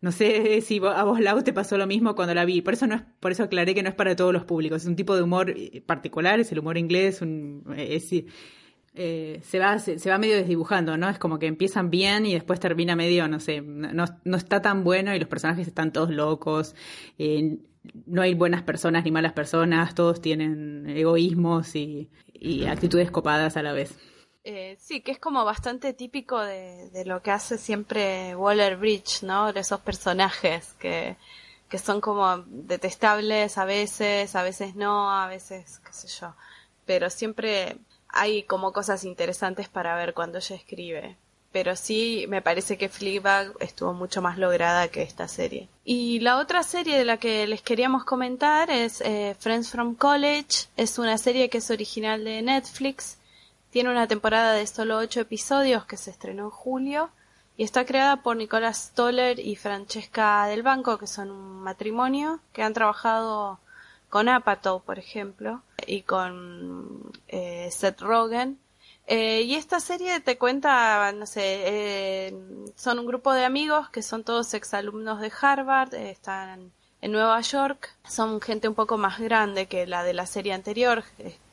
No 0.00 0.12
sé 0.12 0.60
si 0.62 0.80
a 0.84 1.04
vos, 1.04 1.20
Lau, 1.20 1.42
te 1.42 1.52
pasó 1.52 1.76
lo 1.78 1.86
mismo 1.86 2.14
cuando 2.14 2.34
la 2.34 2.44
vi. 2.44 2.62
Por 2.62 2.74
eso 2.74 2.86
no 2.86 2.96
es, 2.96 3.02
por 3.20 3.32
eso 3.32 3.44
aclaré 3.44 3.74
que 3.74 3.82
no 3.82 3.88
es 3.88 3.94
para 3.94 4.16
todos 4.16 4.32
los 4.32 4.44
públicos. 4.44 4.82
Es 4.82 4.88
un 4.88 4.96
tipo 4.96 5.16
de 5.16 5.22
humor 5.22 5.50
eh, 5.50 5.82
particular, 5.84 6.40
es 6.40 6.52
el 6.52 6.60
humor 6.60 6.78
inglés, 6.78 7.22
un, 7.22 7.64
eh, 7.76 8.00
eh, 8.94 9.40
se 9.44 9.58
va 9.58 9.78
se, 9.78 10.10
va 10.10 10.18
medio 10.18 10.36
desdibujando, 10.36 10.96
¿no? 10.96 11.08
Es 11.08 11.18
como 11.18 11.38
que 11.38 11.46
empiezan 11.46 11.90
bien 11.90 12.26
y 12.26 12.34
después 12.34 12.58
termina 12.58 12.96
medio, 12.96 13.28
no 13.28 13.38
sé, 13.38 13.60
no, 13.60 14.04
no 14.24 14.36
está 14.36 14.60
tan 14.62 14.82
bueno 14.82 15.14
y 15.14 15.18
los 15.18 15.28
personajes 15.28 15.68
están 15.68 15.92
todos 15.92 16.10
locos. 16.10 16.74
no 18.06 18.22
hay 18.22 18.34
buenas 18.34 18.62
personas 18.62 19.04
ni 19.04 19.10
malas 19.12 19.32
personas, 19.32 19.94
todos 19.94 20.20
tienen 20.20 20.88
egoísmos 20.88 21.76
y, 21.76 22.10
y 22.32 22.64
actitudes 22.66 23.10
copadas 23.10 23.56
a 23.56 23.62
la 23.62 23.72
vez. 23.72 23.96
Eh, 24.50 24.78
sí, 24.80 25.02
que 25.02 25.12
es 25.12 25.18
como 25.18 25.44
bastante 25.44 25.92
típico 25.92 26.40
de, 26.40 26.88
de, 26.88 27.04
lo 27.04 27.20
que 27.20 27.30
hace 27.30 27.58
siempre 27.58 28.34
Waller 28.34 28.78
Bridge, 28.78 29.22
¿no? 29.22 29.52
De 29.52 29.60
esos 29.60 29.78
personajes 29.80 30.72
que, 30.78 31.18
que 31.68 31.78
son 31.78 32.00
como 32.00 32.38
detestables 32.46 33.58
a 33.58 33.66
veces, 33.66 34.34
a 34.34 34.42
veces 34.42 34.74
no, 34.74 35.10
a 35.10 35.26
veces, 35.26 35.80
qué 35.84 35.92
sé 35.92 36.08
yo. 36.08 36.34
Pero 36.86 37.10
siempre 37.10 37.76
hay 38.08 38.44
como 38.44 38.72
cosas 38.72 39.04
interesantes 39.04 39.68
para 39.68 39.94
ver 39.96 40.14
cuando 40.14 40.38
ella 40.38 40.56
escribe. 40.56 41.18
Pero 41.52 41.76
sí, 41.76 42.24
me 42.30 42.40
parece 42.40 42.78
que 42.78 42.88
Fleabag 42.88 43.52
estuvo 43.60 43.92
mucho 43.92 44.22
más 44.22 44.38
lograda 44.38 44.88
que 44.88 45.02
esta 45.02 45.28
serie. 45.28 45.68
Y 45.84 46.20
la 46.20 46.38
otra 46.38 46.62
serie 46.62 46.96
de 46.96 47.04
la 47.04 47.18
que 47.18 47.46
les 47.46 47.60
queríamos 47.60 48.04
comentar 48.06 48.70
es 48.70 49.02
eh, 49.02 49.36
Friends 49.38 49.68
from 49.70 49.94
College. 49.94 50.68
Es 50.78 50.98
una 50.98 51.18
serie 51.18 51.50
que 51.50 51.58
es 51.58 51.70
original 51.70 52.24
de 52.24 52.40
Netflix 52.40 53.17
tiene 53.70 53.90
una 53.90 54.06
temporada 54.06 54.52
de 54.52 54.66
solo 54.66 54.98
ocho 54.98 55.20
episodios 55.20 55.84
que 55.84 55.96
se 55.96 56.10
estrenó 56.10 56.44
en 56.44 56.50
julio 56.50 57.10
y 57.56 57.64
está 57.64 57.84
creada 57.84 58.22
por 58.22 58.36
Nicolás 58.36 58.90
Stoller 58.90 59.38
y 59.40 59.56
Francesca 59.56 60.46
del 60.46 60.62
Banco, 60.62 60.96
que 60.96 61.06
son 61.06 61.30
un 61.30 61.60
matrimonio 61.60 62.40
que 62.52 62.62
han 62.62 62.72
trabajado 62.72 63.58
con 64.08 64.28
Apatow, 64.28 64.80
por 64.80 64.98
ejemplo, 64.98 65.62
y 65.86 66.02
con 66.02 67.12
eh, 67.26 67.68
Seth 67.70 68.00
Rogen. 68.00 68.58
Eh, 69.06 69.42
y 69.42 69.54
esta 69.54 69.80
serie 69.80 70.20
te 70.20 70.38
cuenta, 70.38 71.12
no 71.12 71.26
sé, 71.26 71.42
eh, 71.42 72.34
son 72.76 72.98
un 72.98 73.06
grupo 73.06 73.32
de 73.32 73.44
amigos 73.44 73.88
que 73.88 74.02
son 74.02 74.22
todos 74.22 74.54
exalumnos 74.54 75.20
de 75.20 75.32
Harvard, 75.40 75.94
están 75.94 76.72
en 77.00 77.12
Nueva 77.12 77.40
York, 77.40 77.90
son 78.06 78.40
gente 78.40 78.68
un 78.68 78.74
poco 78.74 78.98
más 78.98 79.18
grande 79.18 79.66
que 79.66 79.86
la 79.86 80.04
de 80.04 80.12
la 80.12 80.26
serie 80.26 80.52
anterior, 80.52 81.04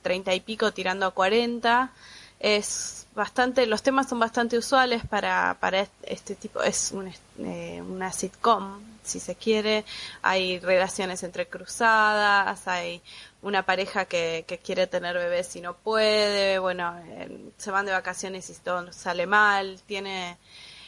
treinta 0.05 0.35
y 0.35 0.39
pico 0.39 0.71
tirando 0.71 1.07
a 1.07 1.11
cuarenta. 1.11 1.91
Es 2.39 3.07
bastante, 3.15 3.65
los 3.65 3.81
temas 3.81 4.07
son 4.07 4.19
bastante 4.19 4.55
usuales 4.55 5.03
para, 5.07 5.57
para 5.59 5.87
este 6.03 6.35
tipo, 6.35 6.61
es 6.61 6.93
eh, 7.39 7.81
una 7.81 8.11
sitcom, 8.11 8.81
si 9.01 9.19
se 9.19 9.33
quiere. 9.33 9.83
Hay 10.21 10.59
relaciones 10.59 11.23
entre 11.23 11.47
cruzadas, 11.47 12.67
hay 12.67 13.01
una 13.41 13.63
pareja 13.63 14.05
que, 14.05 14.45
que 14.47 14.59
quiere 14.59 14.85
tener 14.85 15.17
bebés 15.17 15.55
y 15.55 15.61
no 15.61 15.73
puede, 15.73 16.59
bueno, 16.59 16.95
eh, 17.07 17.49
se 17.57 17.71
van 17.71 17.87
de 17.87 17.93
vacaciones 17.93 18.47
y 18.51 18.53
todo 18.53 18.93
sale 18.93 19.25
mal, 19.25 19.81
tiene 19.87 20.37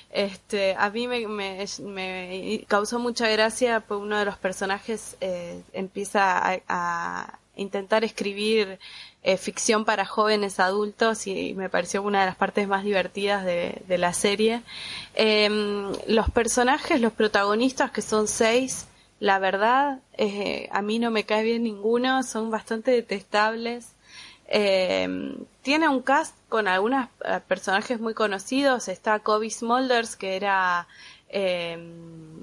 este, 0.09 0.75
a 0.77 0.89
mí 0.89 1.07
me, 1.07 1.27
me, 1.27 2.65
causó 2.67 2.99
mucha 2.99 3.27
gracia, 3.29 3.81
pues 3.81 3.99
uno 3.99 4.17
de 4.17 4.25
los 4.25 4.37
personajes 4.37 5.17
eh, 5.19 5.61
empieza 5.73 6.61
a, 6.67 7.39
intentar 7.57 8.03
escribir 8.03 8.79
eh, 9.23 9.37
ficción 9.37 9.83
para 9.83 10.05
jóvenes 10.05 10.59
adultos 10.59 11.27
y 11.27 11.53
me 11.53 11.69
pareció 11.69 12.01
una 12.01 12.21
de 12.21 12.27
las 12.27 12.35
partes 12.37 12.67
más 12.67 12.83
divertidas 12.83 13.43
de, 13.43 13.97
la 13.97 14.13
serie. 14.13 14.61
Em, 15.15 15.91
los 16.07 16.29
personajes, 16.31 17.01
los 17.01 17.11
protagonistas, 17.13 17.91
que 17.91 18.01
son 18.01 18.27
seis, 18.27 18.87
la 19.19 19.39
verdad, 19.39 19.99
eh, 20.17 20.69
a 20.71 20.81
mí 20.81 20.99
no 20.99 21.11
me 21.11 21.25
cae 21.25 21.43
bien 21.43 21.63
ninguno, 21.63 22.23
son 22.23 22.51
bastante 22.51 22.91
detestables. 22.91 23.89
Em, 24.47 25.35
tiene 25.61 25.89
un 25.89 26.01
cast 26.01 26.35
con 26.47 26.67
algunos 26.67 27.07
eh, 27.25 27.41
personajes 27.47 27.99
muy 27.99 28.13
conocidos. 28.13 28.87
Está 28.87 29.19
Kobe 29.19 29.49
Smulders, 29.49 30.15
que 30.15 30.35
era 30.35 30.87
em, 31.29 32.36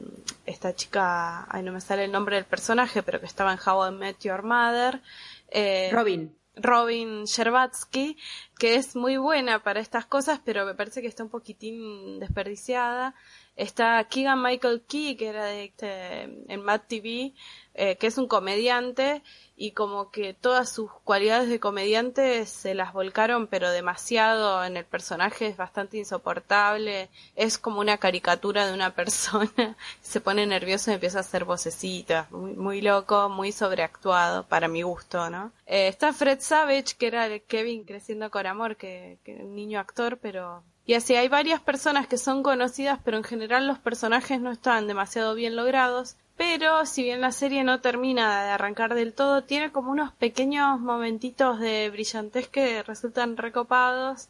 esta 0.46 0.74
chica, 0.74 1.46
ay 1.48 1.62
no 1.62 1.72
me 1.72 1.80
sale 1.80 2.04
el 2.04 2.12
nombre 2.12 2.36
del 2.36 2.44
personaje, 2.44 3.02
pero 3.02 3.20
que 3.20 3.26
estaba 3.26 3.52
en 3.52 3.58
How 3.64 3.88
I 3.88 3.92
Met 3.92 4.18
Your 4.20 4.42
Mother. 4.42 5.00
Eh, 5.48 5.90
Robin. 5.92 6.34
Robin 6.56 7.24
Sherbatsky, 7.24 8.16
que 8.58 8.76
es 8.76 8.94
muy 8.94 9.16
buena 9.16 9.62
para 9.62 9.80
estas 9.80 10.06
cosas, 10.06 10.40
pero 10.44 10.64
me 10.64 10.74
parece 10.74 11.02
que 11.02 11.08
está 11.08 11.24
un 11.24 11.30
poquitín 11.30 12.20
desperdiciada. 12.20 13.14
Está 13.56 14.02
Keegan 14.04 14.42
Michael 14.42 14.82
Key, 14.86 15.16
que 15.16 15.28
era 15.28 15.44
de 15.44 15.64
este, 15.64 16.22
en 16.22 16.62
Mad 16.62 16.82
TV, 16.88 17.34
eh, 17.74 17.96
que 17.96 18.06
es 18.06 18.18
un 18.18 18.28
comediante 18.28 19.22
y 19.56 19.72
como 19.72 20.10
que 20.10 20.32
todas 20.32 20.68
sus 20.68 20.92
cualidades 21.04 21.48
de 21.48 21.58
comediante 21.60 22.46
se 22.46 22.72
las 22.74 22.92
volcaron 22.92 23.46
pero 23.46 23.70
demasiado 23.70 24.64
en 24.64 24.76
el 24.76 24.84
personaje 24.84 25.46
es 25.46 25.56
bastante 25.56 25.96
insoportable 25.96 27.08
es 27.36 27.58
como 27.58 27.80
una 27.80 27.98
caricatura 27.98 28.66
de 28.66 28.74
una 28.74 28.90
persona 28.94 29.76
se 30.00 30.20
pone 30.20 30.46
nervioso 30.46 30.90
y 30.90 30.94
empieza 30.94 31.18
a 31.18 31.22
hacer 31.22 31.44
vocecitas 31.44 32.30
muy, 32.30 32.54
muy 32.54 32.80
loco 32.80 33.28
muy 33.28 33.52
sobreactuado 33.52 34.44
para 34.46 34.68
mi 34.68 34.82
gusto 34.82 35.30
no 35.30 35.52
eh, 35.66 35.88
está 35.88 36.12
Fred 36.12 36.40
Savage 36.40 36.94
que 36.96 37.08
era 37.08 37.26
el 37.26 37.42
Kevin 37.42 37.84
creciendo 37.84 38.30
con 38.30 38.46
amor 38.46 38.76
que, 38.76 39.18
que 39.24 39.34
un 39.34 39.54
niño 39.54 39.80
actor 39.80 40.18
pero 40.18 40.62
y 40.86 40.94
así 40.94 41.14
hay 41.14 41.28
varias 41.28 41.60
personas 41.60 42.06
que 42.06 42.18
son 42.18 42.42
conocidas 42.42 42.98
pero 43.04 43.16
en 43.16 43.24
general 43.24 43.66
los 43.66 43.78
personajes 43.78 44.40
no 44.40 44.50
están 44.50 44.86
demasiado 44.86 45.34
bien 45.34 45.56
logrados. 45.56 46.16
Pero 46.36 46.84
si 46.84 47.04
bien 47.04 47.20
la 47.20 47.30
serie 47.30 47.62
no 47.62 47.80
termina 47.80 48.44
de 48.44 48.50
arrancar 48.50 48.94
del 48.94 49.14
todo, 49.14 49.44
tiene 49.44 49.70
como 49.70 49.92
unos 49.92 50.12
pequeños 50.12 50.80
momentitos 50.80 51.60
de 51.60 51.90
brillantez 51.90 52.48
que 52.48 52.82
resultan 52.82 53.36
recopados, 53.36 54.28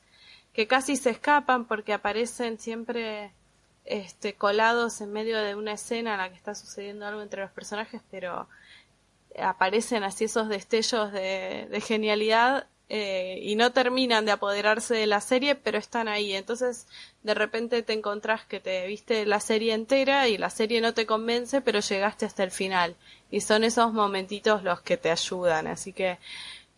que 0.53 0.67
casi 0.67 0.97
se 0.97 1.11
escapan 1.11 1.65
porque 1.65 1.95
aparecen 1.95 2.59
siempre 2.59 3.33
este, 3.87 4.35
colados 4.35 5.01
en 5.01 5.13
medio 5.13 5.41
de 5.41 5.55
una 5.55 5.73
escena 5.73 6.13
en 6.13 6.19
la 6.19 6.29
que 6.29 6.37
está 6.37 6.55
sucediendo 6.55 7.07
algo 7.07 7.23
entre 7.23 7.41
los 7.41 7.51
personajes, 7.53 8.03
pero 8.11 8.49
aparecen 9.39 10.05
así 10.05 10.25
esos 10.25 10.49
destellos 10.49 11.11
de, 11.11 11.69
de 11.71 11.81
genialidad 11.81 12.67
eh, 12.89 13.39
y 13.43 13.57
no 13.57 13.73
terminan 13.73 14.27
de 14.27 14.33
apoderarse 14.33 14.95
de 14.95 15.07
la 15.07 15.21
serie, 15.21 15.55
pero 15.55 15.79
están 15.79 16.09
ahí. 16.09 16.35
Entonces, 16.35 16.87
de 17.23 17.35
repente 17.35 17.83
te 17.83 17.95
encontrás 17.95 18.45
que 18.45 18.61
te 18.61 18.87
viste 18.87 19.25
la 19.27 19.41
serie 19.41 19.73
entera 19.75 20.29
y 20.29 20.37
la 20.37 20.51
serie 20.51 20.81
no 20.81 20.93
te 20.95 21.07
convence, 21.07 21.61
pero 21.63 21.81
llegaste 21.81 22.27
hasta 22.27 22.45
el 22.45 22.51
final. 22.51 22.97
Y 23.31 23.41
son 23.41 23.65
esos 23.65 23.93
momentitos 23.93 24.63
los 24.63 24.83
que 24.83 24.97
te 24.97 25.11
ayudan. 25.11 25.67
Así 25.67 25.93
que, 25.93 26.19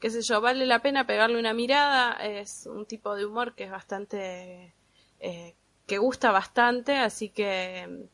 qué 0.01 0.11
sé 0.11 0.23
yo, 0.23 0.40
vale 0.40 0.66
la 0.66 0.81
pena 0.81 1.07
pegarle 1.07 1.38
una 1.38 1.55
mirada. 1.55 2.12
Es 2.23 2.66
un 2.66 2.87
tipo 2.87 3.16
de 3.16 3.27
humor 3.27 3.55
que 3.55 3.64
es 3.64 3.71
bastante, 3.71 4.73
eh, 5.21 5.55
que 5.87 5.99
gusta 5.99 6.31
bastante, 6.33 6.97
así 6.99 7.31
que, 7.31 8.07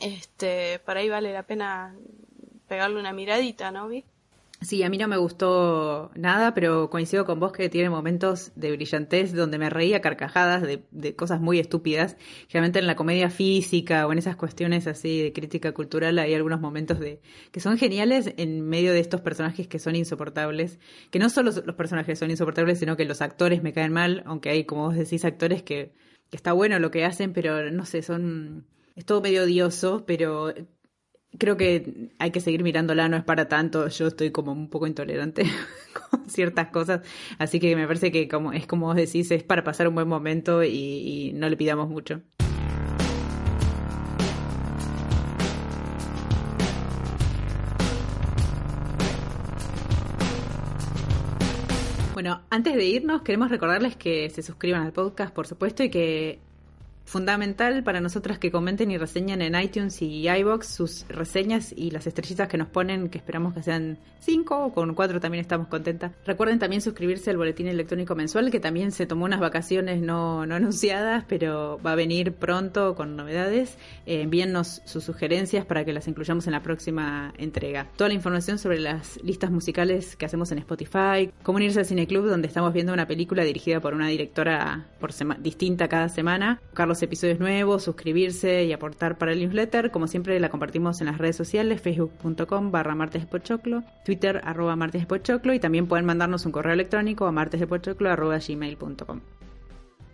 este, 0.00 0.78
por 0.80 0.96
ahí 0.96 1.08
vale 1.08 1.32
la 1.32 1.42
pena 1.44 1.96
pegarle 2.68 3.00
una 3.00 3.12
miradita, 3.12 3.70
¿no, 3.70 3.88
Vi? 3.88 4.04
Sí, 4.64 4.82
a 4.82 4.88
mí 4.88 4.96
no 4.96 5.08
me 5.08 5.18
gustó 5.18 6.10
nada, 6.14 6.54
pero 6.54 6.88
coincido 6.88 7.26
con 7.26 7.38
vos 7.38 7.52
que 7.52 7.68
tiene 7.68 7.90
momentos 7.90 8.50
de 8.56 8.72
brillantez 8.72 9.34
donde 9.34 9.58
me 9.58 9.68
reía 9.68 10.00
carcajadas 10.00 10.62
de, 10.62 11.16
cosas 11.16 11.40
muy 11.40 11.58
estúpidas. 11.58 12.16
Generalmente 12.48 12.78
en 12.78 12.86
la 12.86 12.96
comedia 12.96 13.28
física 13.28 14.06
o 14.06 14.12
en 14.12 14.18
esas 14.18 14.36
cuestiones 14.36 14.86
así 14.86 15.22
de 15.22 15.32
crítica 15.34 15.72
cultural 15.72 16.18
hay 16.18 16.32
algunos 16.32 16.60
momentos 16.62 16.98
de 16.98 17.20
que 17.52 17.60
son 17.60 17.76
geniales 17.76 18.32
en 18.38 18.62
medio 18.62 18.94
de 18.94 19.00
estos 19.00 19.20
personajes 19.20 19.68
que 19.68 19.78
son 19.78 19.96
insoportables. 19.96 20.78
Que 21.10 21.18
no 21.18 21.28
solo 21.28 21.50
los 21.50 21.74
personajes 21.74 22.18
son 22.18 22.30
insoportables, 22.30 22.78
sino 22.78 22.96
que 22.96 23.04
los 23.04 23.20
actores 23.20 23.62
me 23.62 23.74
caen 23.74 23.92
mal, 23.92 24.22
aunque 24.24 24.48
hay, 24.48 24.64
como 24.64 24.86
vos 24.86 24.96
decís, 24.96 25.26
actores 25.26 25.62
que, 25.62 25.92
que 26.30 26.36
está 26.36 26.54
bueno 26.54 26.78
lo 26.78 26.90
que 26.90 27.04
hacen, 27.04 27.34
pero 27.34 27.70
no 27.70 27.84
sé, 27.84 28.00
son... 28.02 28.66
Es 28.96 29.04
todo 29.04 29.20
medio 29.20 29.42
odioso, 29.42 30.04
pero 30.06 30.54
creo 31.38 31.56
que 31.56 32.10
hay 32.18 32.30
que 32.30 32.40
seguir 32.40 32.62
mirándola, 32.62 33.08
no 33.08 33.16
es 33.16 33.24
para 33.24 33.48
tanto. 33.48 33.88
Yo 33.88 34.06
estoy 34.08 34.30
como 34.30 34.52
un 34.52 34.68
poco 34.68 34.86
intolerante 34.86 35.44
con 36.10 36.28
ciertas 36.28 36.68
cosas, 36.68 37.00
así 37.38 37.60
que 37.60 37.74
me 37.76 37.86
parece 37.86 38.12
que 38.12 38.28
como 38.28 38.52
es 38.52 38.66
como 38.66 38.86
vos 38.86 38.96
decís, 38.96 39.30
es 39.30 39.42
para 39.42 39.64
pasar 39.64 39.88
un 39.88 39.94
buen 39.94 40.08
momento 40.08 40.62
y, 40.64 41.32
no 41.34 41.48
le 41.48 41.56
pidamos 41.56 41.88
mucho. 41.88 42.20
Bueno, 52.12 52.42
antes 52.48 52.76
de 52.76 52.84
irnos, 52.84 53.22
queremos 53.22 53.50
recordarles 53.50 53.96
que 53.96 54.30
se 54.30 54.42
suscriban 54.42 54.82
al 54.82 54.92
podcast, 54.92 55.34
por 55.34 55.48
supuesto, 55.48 55.82
y 55.82 55.90
que 55.90 56.38
fundamental 57.04 57.82
para 57.84 58.00
nosotras 58.00 58.38
que 58.38 58.50
comenten 58.50 58.90
y 58.90 58.98
reseñen 58.98 59.42
en 59.42 59.60
iTunes 59.60 60.00
y 60.02 60.28
iBox 60.28 60.66
sus 60.66 61.06
reseñas 61.08 61.72
y 61.76 61.90
las 61.90 62.06
estrellitas 62.06 62.48
que 62.48 62.58
nos 62.58 62.68
ponen, 62.68 63.08
que 63.08 63.18
esperamos 63.18 63.54
que 63.54 63.62
sean 63.62 63.98
cinco 64.20 64.66
o 64.66 64.72
con 64.72 64.94
cuatro 64.94 65.20
también 65.20 65.42
estamos 65.42 65.68
contentas. 65.68 66.12
Recuerden 66.24 66.58
también 66.58 66.80
suscribirse 66.80 67.30
al 67.30 67.36
boletín 67.36 67.68
electrónico 67.68 68.14
mensual, 68.14 68.50
que 68.50 68.60
también 68.60 68.90
se 68.90 69.06
tomó 69.06 69.26
unas 69.26 69.40
vacaciones 69.40 70.00
no, 70.00 70.46
no 70.46 70.54
anunciadas, 70.54 71.24
pero 71.28 71.78
va 71.84 71.92
a 71.92 71.94
venir 71.94 72.32
pronto 72.32 72.94
con 72.94 73.16
novedades. 73.16 73.76
Eh, 74.06 74.22
envíennos 74.22 74.80
sus 74.84 75.04
sugerencias 75.04 75.66
para 75.66 75.84
que 75.84 75.92
las 75.92 76.08
incluyamos 76.08 76.46
en 76.46 76.52
la 76.52 76.62
próxima 76.62 77.34
entrega. 77.36 77.88
Toda 77.96 78.08
la 78.08 78.14
información 78.14 78.58
sobre 78.58 78.80
las 78.80 79.22
listas 79.22 79.50
musicales 79.50 80.16
que 80.16 80.24
hacemos 80.24 80.50
en 80.52 80.58
Spotify, 80.58 81.30
cómo 81.42 81.56
unirse 81.56 81.80
al 81.80 81.86
Cine 81.86 82.06
Club, 82.06 82.26
donde 82.26 82.48
estamos 82.48 82.72
viendo 82.72 82.92
una 82.92 83.06
película 83.06 83.44
dirigida 83.44 83.80
por 83.80 83.94
una 83.94 84.08
directora 84.08 84.86
por 85.00 85.12
distinta 85.40 85.88
cada 85.88 86.08
semana. 86.08 86.60
Carlos 86.72 86.93
episodios 87.02 87.40
nuevos, 87.40 87.82
suscribirse 87.82 88.64
y 88.64 88.72
aportar 88.72 89.18
para 89.18 89.32
el 89.32 89.40
newsletter. 89.40 89.90
Como 89.90 90.06
siempre 90.06 90.38
la 90.40 90.48
compartimos 90.48 91.00
en 91.00 91.06
las 91.06 91.18
redes 91.18 91.36
sociales, 91.36 91.80
facebook.com 91.80 92.70
barra 92.70 92.94
martesdepochoclo, 92.94 93.82
twitter 94.04 94.40
arroba 94.44 94.76
martesdepochoclo 94.76 95.54
y 95.54 95.60
también 95.60 95.86
pueden 95.86 96.06
mandarnos 96.06 96.46
un 96.46 96.52
correo 96.52 96.72
electrónico 96.72 97.26
a 97.26 97.32
martesdepochoclo 97.32 98.10
arroba 98.10 98.38
gmail.com. 98.38 99.20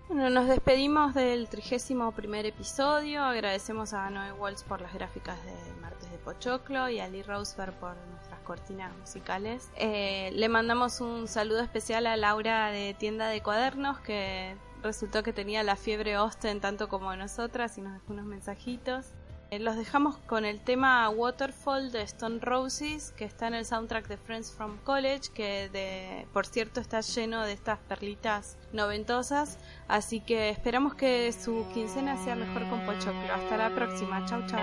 Bueno, 0.08 0.28
nos 0.28 0.48
despedimos 0.48 1.14
del 1.14 1.48
trigésimo 1.48 2.10
primer 2.10 2.44
episodio. 2.44 3.22
Agradecemos 3.22 3.92
a 3.92 4.10
Noé 4.10 4.32
Walls 4.32 4.64
por 4.64 4.80
las 4.80 4.92
gráficas 4.92 5.38
de 5.44 5.52
Martes 5.80 6.10
de 6.10 6.18
Pochoclo 6.18 6.88
y 6.88 6.98
a 6.98 7.06
Lee 7.06 7.22
Roseberg 7.22 7.72
por 7.74 7.94
nuestras 8.10 8.40
cortinas 8.40 8.92
musicales. 8.98 9.70
Eh, 9.76 10.32
le 10.34 10.48
mandamos 10.48 11.00
un 11.00 11.28
saludo 11.28 11.60
especial 11.60 12.08
a 12.08 12.16
Laura 12.16 12.72
de 12.72 12.94
Tienda 12.94 13.28
de 13.28 13.40
Cuadernos 13.40 14.00
que 14.00 14.56
resultó 14.82 15.22
que 15.22 15.32
tenía 15.32 15.62
la 15.62 15.76
fiebre 15.76 16.18
Osten 16.18 16.60
tanto 16.60 16.88
como 16.88 17.14
nosotras 17.16 17.78
y 17.78 17.82
nos 17.82 17.94
dejó 17.94 18.12
unos 18.12 18.26
mensajitos. 18.26 19.12
Eh, 19.50 19.58
los 19.58 19.76
dejamos 19.76 20.16
con 20.28 20.44
el 20.44 20.60
tema 20.60 21.08
Waterfall 21.08 21.90
de 21.90 22.02
Stone 22.02 22.38
Roses, 22.40 23.12
que 23.16 23.24
está 23.24 23.48
en 23.48 23.54
el 23.54 23.64
soundtrack 23.64 24.06
de 24.06 24.16
Friends 24.16 24.52
from 24.52 24.78
College, 24.84 25.32
que 25.34 25.68
de, 25.70 26.28
por 26.32 26.46
cierto 26.46 26.80
está 26.80 27.00
lleno 27.00 27.42
de 27.42 27.52
estas 27.52 27.80
perlitas 27.80 28.56
noventosas. 28.72 29.58
Así 29.88 30.20
que 30.20 30.50
esperamos 30.50 30.94
que 30.94 31.32
su 31.32 31.66
quincena 31.74 32.16
sea 32.22 32.36
mejor 32.36 32.68
con 32.68 32.86
Pochoclo. 32.86 33.34
Hasta 33.34 33.56
la 33.56 33.74
próxima. 33.74 34.24
Chau, 34.26 34.46
chau. 34.46 34.60